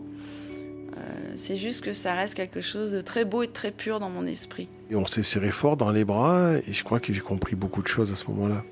Euh, 0.97 1.33
c'est 1.35 1.59
juste 1.59 1.85
que 1.85 1.93
ça 1.93 2.15
reste 2.15 2.35
quelque 2.35 2.63
chose 2.63 2.93
de 2.93 3.03
très 3.03 3.27
beau 3.27 3.43
et 3.43 3.47
de 3.47 3.53
très 3.53 3.73
pur 3.73 4.01
dans 4.01 4.09
mon 4.09 4.27
esprit. 4.27 4.71
Et 4.91 4.97
on 4.97 5.05
s'est 5.05 5.23
serré 5.23 5.51
fort 5.51 5.77
dans 5.77 5.91
les 5.91 6.07
bras 6.07 6.55
et 6.67 6.73
je 6.73 6.83
crois 6.83 6.99
que 6.99 7.13
j'ai 7.13 7.21
compris 7.21 7.57
beaucoup 7.57 7.83
de 7.83 7.89
choses 7.89 8.11
à 8.11 8.17
ce 8.17 8.25
moment-là. 8.31 8.65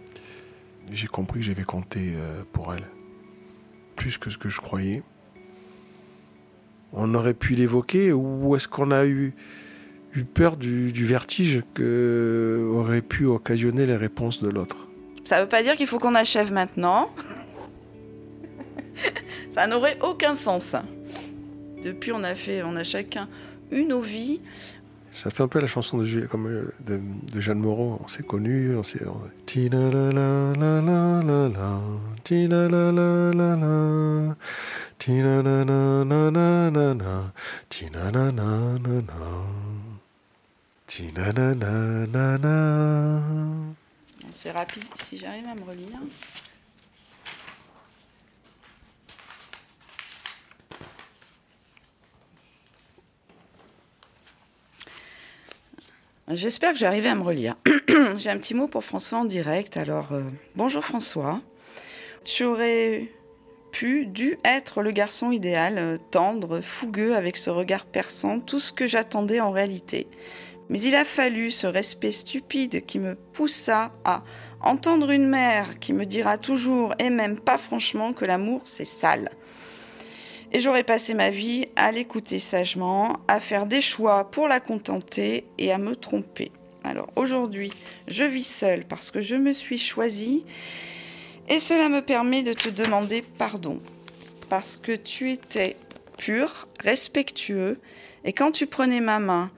J'ai 0.90 1.08
compris 1.08 1.40
que 1.40 1.46
j'avais 1.46 1.64
compté 1.64 2.14
pour 2.52 2.72
elle. 2.72 2.84
Plus 3.94 4.16
que 4.16 4.30
ce 4.30 4.38
que 4.38 4.48
je 4.48 4.62
croyais. 4.62 5.02
On 6.94 7.14
aurait 7.14 7.34
pu 7.34 7.54
l'évoquer 7.54 8.12
ou 8.14 8.56
est-ce 8.56 8.66
qu'on 8.66 8.90
a 8.92 9.04
eu, 9.04 9.34
eu 10.14 10.24
peur 10.24 10.56
du, 10.56 10.92
du 10.92 11.04
vertige 11.04 11.62
que 11.74 12.70
aurait 12.74 13.02
pu 13.02 13.26
occasionner 13.26 13.86
les 13.86 13.96
réponses 13.96 14.42
de 14.42 14.48
l'autre 14.48 14.76
Ça 15.24 15.36
ne 15.38 15.42
veut 15.42 15.48
pas 15.48 15.62
dire 15.62 15.76
qu'il 15.76 15.86
faut 15.86 15.98
qu'on 15.98 16.14
achève 16.14 16.52
maintenant. 16.52 17.10
Ça 19.50 19.66
n'aurait 19.66 19.98
aucun 20.02 20.34
sens. 20.34 20.76
Depuis, 21.82 22.12
on 22.12 22.22
a 22.24 22.34
fait, 22.34 22.62
on 22.62 22.76
a 22.76 22.84
chacun 22.84 23.28
une 23.70 23.92
aux 23.92 24.00
vies. 24.00 24.40
Ça 25.10 25.30
fait 25.30 25.42
un 25.42 25.48
peu 25.48 25.60
la 25.60 25.66
chanson 25.66 25.98
de, 25.98 26.26
comme, 26.26 26.46
euh, 26.46 26.72
de, 26.86 27.00
de 27.34 27.40
Jeanne 27.40 27.58
Moreau. 27.58 27.98
On 28.04 28.08
s'est 28.08 28.22
connus, 28.22 28.76
on 28.76 28.82
s'est. 28.82 29.00
on- 29.06 29.18
C'est 44.32 44.50
rapide 44.52 44.84
si 44.94 45.18
j'arrive 45.18 45.46
à 45.46 45.54
me 45.54 45.62
relire. 45.62 45.98
J'espère 56.30 56.72
que 56.72 56.78
j'arrive 56.78 57.06
à 57.06 57.14
me 57.14 57.22
relire. 57.22 57.56
J'ai 58.16 58.30
un 58.30 58.38
petit 58.38 58.54
mot 58.54 58.66
pour 58.66 58.82
François 58.82 59.18
en 59.18 59.24
direct. 59.26 59.76
Alors, 59.76 60.12
euh, 60.12 60.22
bonjour 60.56 60.82
François. 60.82 61.40
Tu 62.24 62.44
aurais 62.44 63.10
pu, 63.72 64.06
dû 64.06 64.38
être 64.44 64.82
le 64.82 64.90
garçon 64.90 65.32
idéal, 65.32 65.74
euh, 65.76 65.98
tendre, 66.10 66.60
fougueux, 66.60 67.14
avec 67.14 67.36
ce 67.36 67.50
regard 67.50 67.84
perçant, 67.84 68.40
tout 68.40 68.58
ce 68.58 68.72
que 68.72 68.86
j'attendais 68.86 69.40
en 69.40 69.50
réalité. 69.50 70.06
Mais 70.68 70.80
il 70.80 70.94
a 70.94 71.04
fallu 71.04 71.50
ce 71.50 71.66
respect 71.66 72.12
stupide 72.12 72.84
qui 72.84 72.98
me 72.98 73.14
poussa 73.14 73.92
à 74.04 74.22
entendre 74.60 75.10
une 75.10 75.26
mère 75.26 75.78
qui 75.78 75.92
me 75.92 76.04
dira 76.04 76.36
toujours, 76.36 76.94
et 76.98 77.10
même 77.10 77.38
pas 77.38 77.58
franchement, 77.58 78.12
que 78.12 78.24
l'amour 78.24 78.62
c'est 78.64 78.84
sale. 78.84 79.30
Et 80.52 80.60
j'aurais 80.60 80.84
passé 80.84 81.14
ma 81.14 81.30
vie 81.30 81.66
à 81.76 81.92
l'écouter 81.92 82.38
sagement, 82.38 83.20
à 83.28 83.38
faire 83.38 83.66
des 83.66 83.80
choix 83.80 84.30
pour 84.30 84.48
la 84.48 84.60
contenter 84.60 85.44
et 85.58 85.72
à 85.72 85.78
me 85.78 85.94
tromper. 85.94 86.52
Alors 86.84 87.10
aujourd'hui, 87.16 87.70
je 88.06 88.24
vis 88.24 88.46
seule 88.46 88.84
parce 88.84 89.10
que 89.10 89.20
je 89.20 89.36
me 89.36 89.52
suis 89.52 89.78
choisie 89.78 90.44
et 91.48 91.60
cela 91.60 91.88
me 91.88 92.00
permet 92.00 92.42
de 92.42 92.54
te 92.54 92.68
demander 92.68 93.22
pardon. 93.36 93.78
Parce 94.48 94.78
que 94.78 94.92
tu 94.92 95.30
étais 95.30 95.76
pur, 96.16 96.66
respectueux 96.80 97.78
et 98.24 98.32
quand 98.32 98.52
tu 98.52 98.66
prenais 98.66 99.00
ma 99.00 99.18
main 99.18 99.50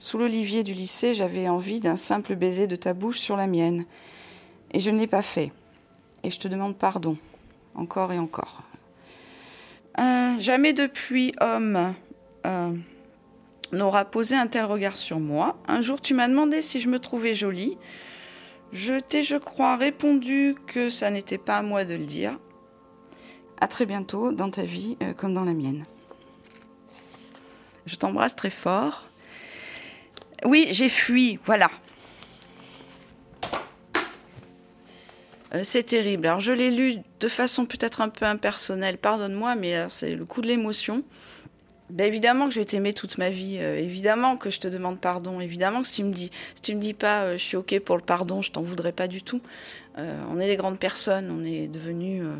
sous 0.00 0.18
l'olivier 0.18 0.64
du 0.64 0.74
lycée, 0.74 1.14
j'avais 1.14 1.48
envie 1.48 1.78
d'un 1.78 1.96
simple 1.96 2.34
baiser 2.34 2.66
de 2.66 2.74
ta 2.74 2.92
bouche 2.92 3.20
sur 3.20 3.36
la 3.36 3.46
mienne. 3.46 3.84
Et 4.72 4.80
je 4.80 4.90
ne 4.90 4.98
l'ai 4.98 5.06
pas 5.06 5.22
fait. 5.22 5.52
Et 6.24 6.32
je 6.32 6.40
te 6.40 6.48
demande 6.48 6.76
pardon, 6.76 7.16
encore 7.76 8.12
et 8.12 8.18
encore. 8.18 8.64
Jamais 10.40 10.72
depuis 10.72 11.34
homme 11.42 11.94
euh, 12.46 12.74
n'aura 13.72 14.06
posé 14.06 14.34
un 14.34 14.46
tel 14.46 14.64
regard 14.64 14.96
sur 14.96 15.20
moi. 15.20 15.58
Un 15.68 15.82
jour, 15.82 16.00
tu 16.00 16.14
m'as 16.14 16.28
demandé 16.28 16.62
si 16.62 16.80
je 16.80 16.88
me 16.88 16.98
trouvais 16.98 17.34
jolie. 17.34 17.76
Je 18.72 18.98
t'ai, 18.98 19.22
je 19.22 19.36
crois, 19.36 19.76
répondu 19.76 20.54
que 20.66 20.88
ça 20.88 21.10
n'était 21.10 21.36
pas 21.36 21.58
à 21.58 21.62
moi 21.62 21.84
de 21.84 21.94
le 21.94 22.06
dire. 22.06 22.38
À 23.60 23.68
très 23.68 23.84
bientôt 23.84 24.32
dans 24.32 24.50
ta 24.50 24.62
vie 24.62 24.96
euh, 25.02 25.12
comme 25.12 25.34
dans 25.34 25.44
la 25.44 25.52
mienne. 25.52 25.84
Je 27.84 27.96
t'embrasse 27.96 28.34
très 28.34 28.48
fort. 28.48 29.09
Oui, 30.44 30.68
j'ai 30.70 30.88
fui, 30.88 31.38
voilà. 31.44 31.70
Euh, 35.54 35.60
c'est 35.62 35.82
terrible. 35.82 36.26
Alors, 36.26 36.40
je 36.40 36.52
l'ai 36.52 36.70
lu 36.70 36.96
de 37.18 37.28
façon 37.28 37.66
peut-être 37.66 38.00
un 38.00 38.08
peu 38.08 38.24
impersonnelle, 38.24 38.98
pardonne-moi, 38.98 39.54
mais 39.56 39.74
alors, 39.74 39.92
c'est 39.92 40.14
le 40.14 40.24
coup 40.24 40.40
de 40.40 40.46
l'émotion. 40.46 41.02
Ben, 41.90 42.06
évidemment 42.06 42.46
que 42.46 42.54
je 42.54 42.60
vais 42.60 42.64
t'aimer 42.64 42.92
toute 42.92 43.18
ma 43.18 43.30
vie, 43.30 43.58
euh, 43.58 43.76
évidemment 43.76 44.36
que 44.36 44.48
je 44.48 44.60
te 44.60 44.68
demande 44.68 45.00
pardon, 45.00 45.40
évidemment 45.40 45.82
que 45.82 45.88
si 45.88 45.96
tu 45.96 46.04
me 46.04 46.12
dis, 46.12 46.30
si 46.54 46.62
tu 46.62 46.74
me 46.76 46.80
dis 46.80 46.94
pas 46.94 47.22
euh, 47.22 47.32
je 47.32 47.42
suis 47.42 47.56
ok 47.56 47.80
pour 47.80 47.96
le 47.96 48.02
pardon, 48.02 48.42
je 48.42 48.52
t'en 48.52 48.62
voudrais 48.62 48.92
pas 48.92 49.08
du 49.08 49.22
tout. 49.22 49.42
Euh, 49.98 50.16
on 50.30 50.38
est 50.38 50.46
des 50.46 50.56
grandes 50.56 50.78
personnes, 50.78 51.30
on 51.36 51.44
est 51.44 51.66
devenus, 51.66 52.22
euh, 52.22 52.36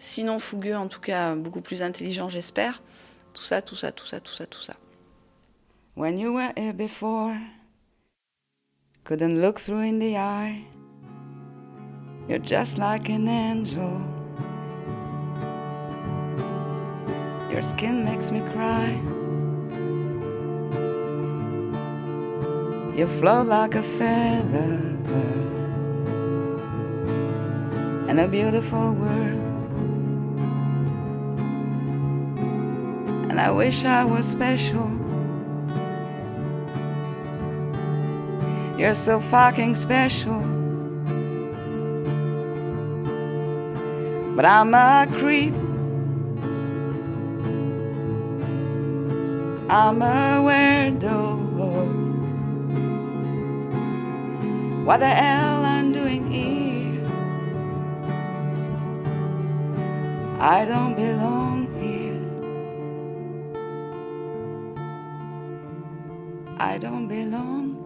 sinon 0.00 0.40
fougueux, 0.40 0.76
en 0.76 0.88
tout 0.88 1.00
cas 1.00 1.36
beaucoup 1.36 1.60
plus 1.60 1.82
intelligents, 1.82 2.28
j'espère. 2.28 2.82
Tout 3.32 3.44
ça, 3.44 3.62
tout 3.62 3.76
ça, 3.76 3.92
tout 3.92 4.06
ça, 4.06 4.18
tout 4.18 4.32
ça, 4.32 4.46
tout 4.46 4.60
ça. 4.60 4.74
When 6.00 6.18
you 6.18 6.32
were 6.32 6.50
here 6.56 6.72
before, 6.72 7.38
couldn't 9.04 9.42
look 9.42 9.60
through 9.60 9.80
in 9.80 9.98
the 9.98 10.16
eye. 10.16 10.64
You're 12.26 12.38
just 12.38 12.78
like 12.78 13.10
an 13.10 13.28
angel. 13.28 14.00
Your 17.50 17.60
skin 17.60 18.02
makes 18.02 18.30
me 18.30 18.40
cry. 18.54 18.98
You 22.96 23.06
float 23.06 23.48
like 23.48 23.74
a 23.74 23.82
feather 23.82 24.80
in 28.08 28.18
a 28.18 28.26
beautiful 28.26 28.94
world. 28.94 29.42
And 33.28 33.38
I 33.38 33.50
wish 33.50 33.84
I 33.84 34.02
was 34.02 34.26
special. 34.26 34.99
You're 38.80 38.94
so 38.94 39.20
fucking 39.20 39.74
special. 39.74 40.40
But 44.34 44.46
I'm 44.46 44.72
a 44.72 45.06
creep. 45.18 45.52
I'm 49.68 50.00
a 50.00 50.40
weirdo. 50.46 51.40
What 54.86 55.00
the 55.00 55.10
hell 55.10 55.62
I'm 55.62 55.92
doing 55.92 56.30
here? 56.32 57.04
I 60.40 60.64
don't 60.64 60.94
belong 60.96 61.68
here. 61.82 62.16
I 66.58 66.78
don't 66.78 67.08
belong 67.08 67.79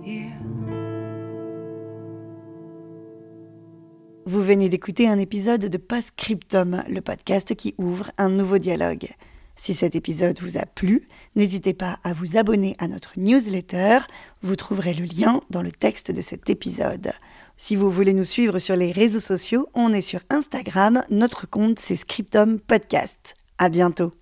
Vous 4.26 4.42
venez 4.42 4.70
d'écouter 4.70 5.06
un 5.06 5.18
épisode 5.18 5.66
de 5.66 5.76
Postscriptum, 5.76 6.82
le 6.88 7.00
podcast 7.02 7.54
qui 7.54 7.74
ouvre 7.76 8.10
un 8.16 8.30
nouveau 8.30 8.56
dialogue. 8.56 9.06
Si 9.54 9.74
cet 9.74 9.94
épisode 9.94 10.40
vous 10.40 10.56
a 10.56 10.64
plu, 10.64 11.06
n'hésitez 11.36 11.74
pas 11.74 11.98
à 12.04 12.14
vous 12.14 12.38
abonner 12.38 12.74
à 12.78 12.88
notre 12.88 13.12
newsletter. 13.18 13.98
Vous 14.40 14.56
trouverez 14.56 14.94
le 14.94 15.04
lien 15.04 15.42
dans 15.50 15.60
le 15.60 15.70
texte 15.70 16.10
de 16.10 16.22
cet 16.22 16.48
épisode. 16.48 17.12
Si 17.58 17.76
vous 17.76 17.90
voulez 17.90 18.14
nous 18.14 18.24
suivre 18.24 18.58
sur 18.58 18.76
les 18.76 18.92
réseaux 18.92 19.20
sociaux, 19.20 19.68
on 19.74 19.92
est 19.92 20.00
sur 20.00 20.20
Instagram. 20.30 21.02
Notre 21.10 21.46
compte, 21.46 21.78
c'est 21.78 21.96
Scriptum 21.96 22.58
Podcast. 22.58 23.36
À 23.58 23.68
bientôt. 23.68 24.14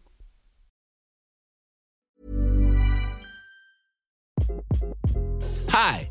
Hi, 5.73 6.11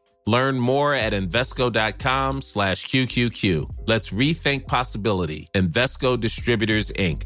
Learn 0.31 0.61
more 0.61 0.95
at 0.95 1.11
Invesco.com 1.11 2.41
slash 2.41 2.85
QQQ. 2.85 3.69
Let's 3.85 4.11
rethink 4.11 4.65
possibility. 4.65 5.49
Invesco 5.53 6.17
Distributors, 6.17 6.89
Inc. 6.91 7.25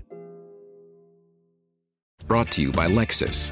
Brought 2.26 2.50
to 2.54 2.64
you 2.64 2.72
by 2.72 2.88
Lexus. 2.88 3.52